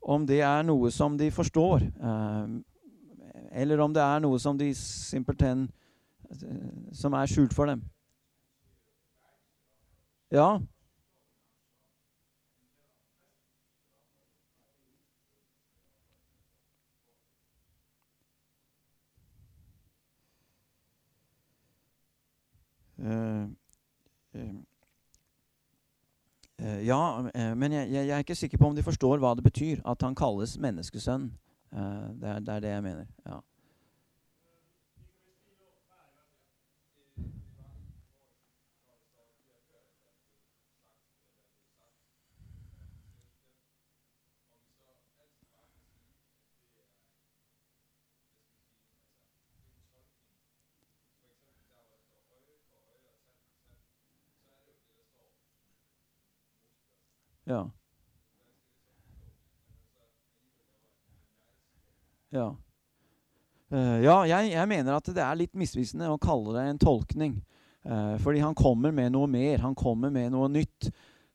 [0.00, 1.84] om det er noe som de forstår,
[3.52, 5.66] eller om det er noe som de simpelthen
[6.92, 7.84] som er skjult for dem.
[10.30, 10.58] Ja.
[22.98, 23.44] Uh,
[24.34, 24.54] uh,
[26.62, 27.22] uh, ja,
[27.54, 30.16] men jeg, jeg, er ikke sikker på om de forstår hva det betyr at han
[30.16, 31.28] kalles menneskesønn.
[31.70, 33.06] Det er, det, er det jeg mener.
[33.26, 33.40] ja.
[57.46, 57.64] Ja.
[62.34, 62.46] Ja.
[63.72, 67.36] Uh, ja, jeg, jeg, mener at det er litt misvisende å kalle det en tolkning.
[67.86, 69.62] Uh, fordi han kommer med noe mer.
[69.62, 70.90] Han kommer med noe nytt.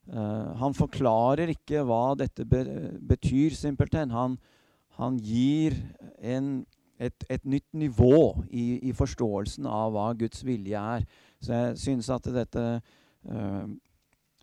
[0.08, 2.62] Uh, han forklarer ikke hva dette be
[3.08, 4.12] betyr, simpelthen.
[4.12, 4.36] Han,
[4.98, 5.76] han gir
[6.20, 6.66] en,
[7.00, 11.08] et, et, nytt nivå i, i, forståelsen av hva Guds vilje er.
[11.42, 12.66] Så jeg syns at dette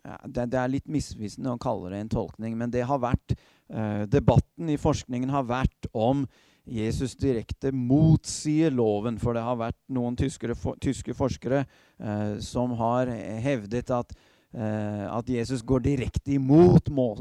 [0.02, 4.06] det, det, er litt misvisende å kalle det en tolkning, men det har vært eh,
[4.10, 6.26] debatten i forskningen har vært om
[6.70, 9.18] Jesus direkte motsier loven.
[9.20, 13.10] For det har vært noen tyskere, for, tyske forskere eh, som har
[13.44, 14.14] hevdet at,
[14.54, 17.12] eh, at Jesus går direkte imot må,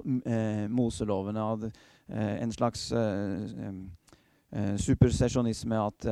[0.69, 1.39] Moseloven.
[1.39, 1.69] Av
[2.09, 2.87] en slags
[4.81, 6.07] supersesjonisme at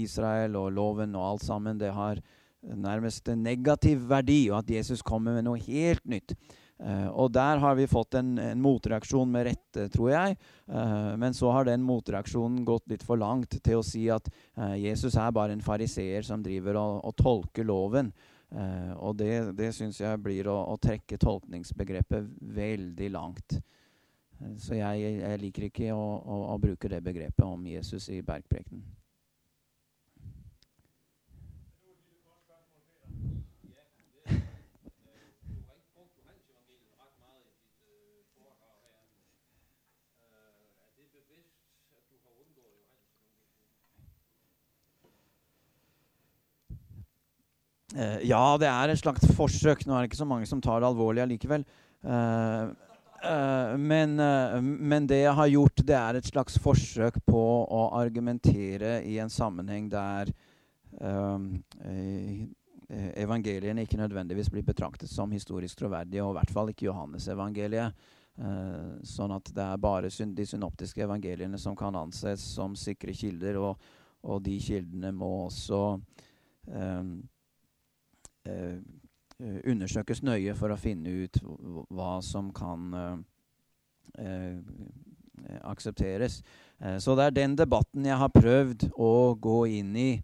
[0.00, 2.22] Israel og loven og alt sammen det har
[2.62, 6.36] nærmest negativ verdi, og at Jesus kommer med noe helt nytt.
[6.82, 10.36] Uh, og der har vi fått en, en motreaksjon med rette, tror jeg.
[10.66, 14.26] Uh, men så har den motreaksjonen gått litt for langt til å si at
[14.58, 18.12] uh, Jesus er bare en fariseer som driver og, og tolker loven.
[19.00, 23.54] og det, det syns jeg blir å, å, trekke tolkningsbegrepet veldig langt.
[24.60, 28.84] så jeg, jeg, liker ikke å, å, å bruke det begrepet om Jesus i bergprekenen.
[48.24, 49.84] Ja, det er et slags forsøk.
[49.86, 51.64] Nå er det ikke så mange som tar det alvorlig allikevel.
[52.02, 52.72] Uh,
[53.22, 54.16] uh, men,
[54.62, 59.32] men, det jeg har gjort, det er et slags forsøk på å argumentere i en
[59.32, 60.32] sammenheng der
[63.16, 67.96] evangeliene ikke nødvendigvis blir betraktet som historisk troverdige, og i hvert fall ikke Johannes-evangeliet.
[69.08, 73.80] sånn at det er bare de synoptiske evangeliene som kan anses som sikre kilder, og,
[74.20, 76.02] og de kildene må også um,
[76.76, 77.31] Eh, eh,
[79.42, 81.38] undersøkes nøye for å finne ut
[81.92, 82.94] hva som kan
[84.18, 84.58] eh,
[85.62, 86.42] aksepteres.
[86.98, 90.22] så det er den debatten jeg har prøvd å gå inn i.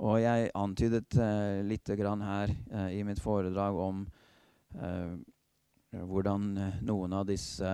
[0.00, 4.06] Og jeg antydet eh, litt her eh, i mitt foredrag om
[5.90, 6.44] hvordan
[6.86, 7.70] noen av disse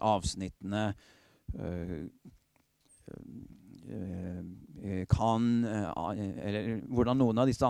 [0.00, 0.94] avsnittene
[5.12, 7.68] kan Eller hvordan noen, disse,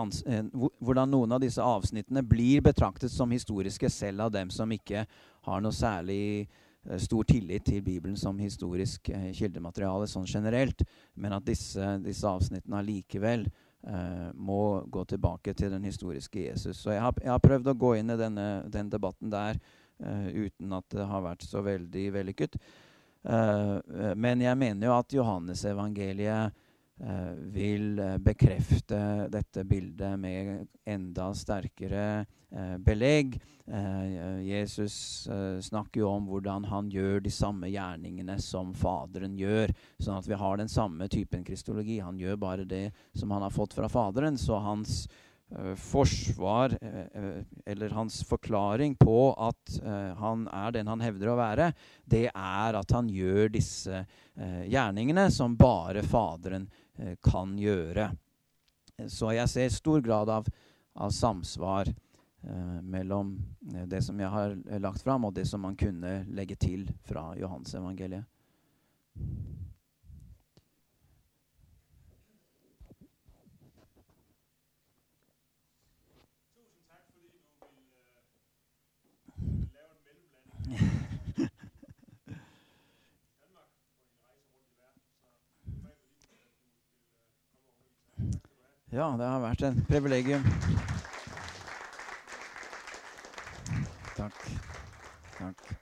[0.79, 5.03] hvordan noen av disse avsnittene blir betraktet som historiske selv av dem som ikke
[5.43, 6.47] har noe særlig
[6.89, 10.81] Eh, stor tillit til Bibelen som historisk eh, kildemateriale sånn generelt,
[11.13, 16.81] men at disse, disse avsnittene allikevel eh, må gå tilbake til den historiske Jesus.
[16.81, 19.59] Så jeg har, jeg har prøvd å gå inn i denne, den debatten der
[20.01, 22.57] eh, uten at det har vært så veldig vellykket.
[22.57, 26.70] Eh, eh men jeg mener jo at Johannesevangeliet Eh,
[27.53, 33.39] vil eh, bekrefte dette bildet med enda sterkere eh, belegg.
[34.43, 35.29] Jesus
[35.63, 39.71] snakker jo om hvordan han gjør de samme gjerningene som Faderen gjør.
[40.01, 42.01] Sånn at vi har den samme typen kristologi.
[42.03, 44.35] Han gjør bare det som han har fått fra Faderen.
[44.35, 45.05] Så hans
[45.85, 46.75] forsvar,
[47.63, 49.79] eller hans forklaring på at
[50.19, 51.71] han er den han hevder å være,
[52.03, 54.03] det er at han gjør disse
[54.35, 56.80] gjerningene som bare Faderen Eh,
[57.23, 58.11] kan gjøre.
[59.09, 60.47] Så jeg ser stor grad av,
[60.93, 63.33] av samsvar eh, mellom
[63.73, 67.31] eh, det som jeg har lagt fram, og det som man kunne legge til fra
[67.39, 68.27] Johansevangeliet.
[76.51, 78.15] Tusen takk fordi du vil lave
[79.95, 80.91] en mellomlanding.
[88.91, 90.43] Ja, det har vært en privilegium.
[94.17, 94.41] Takk.
[95.37, 95.80] Takk.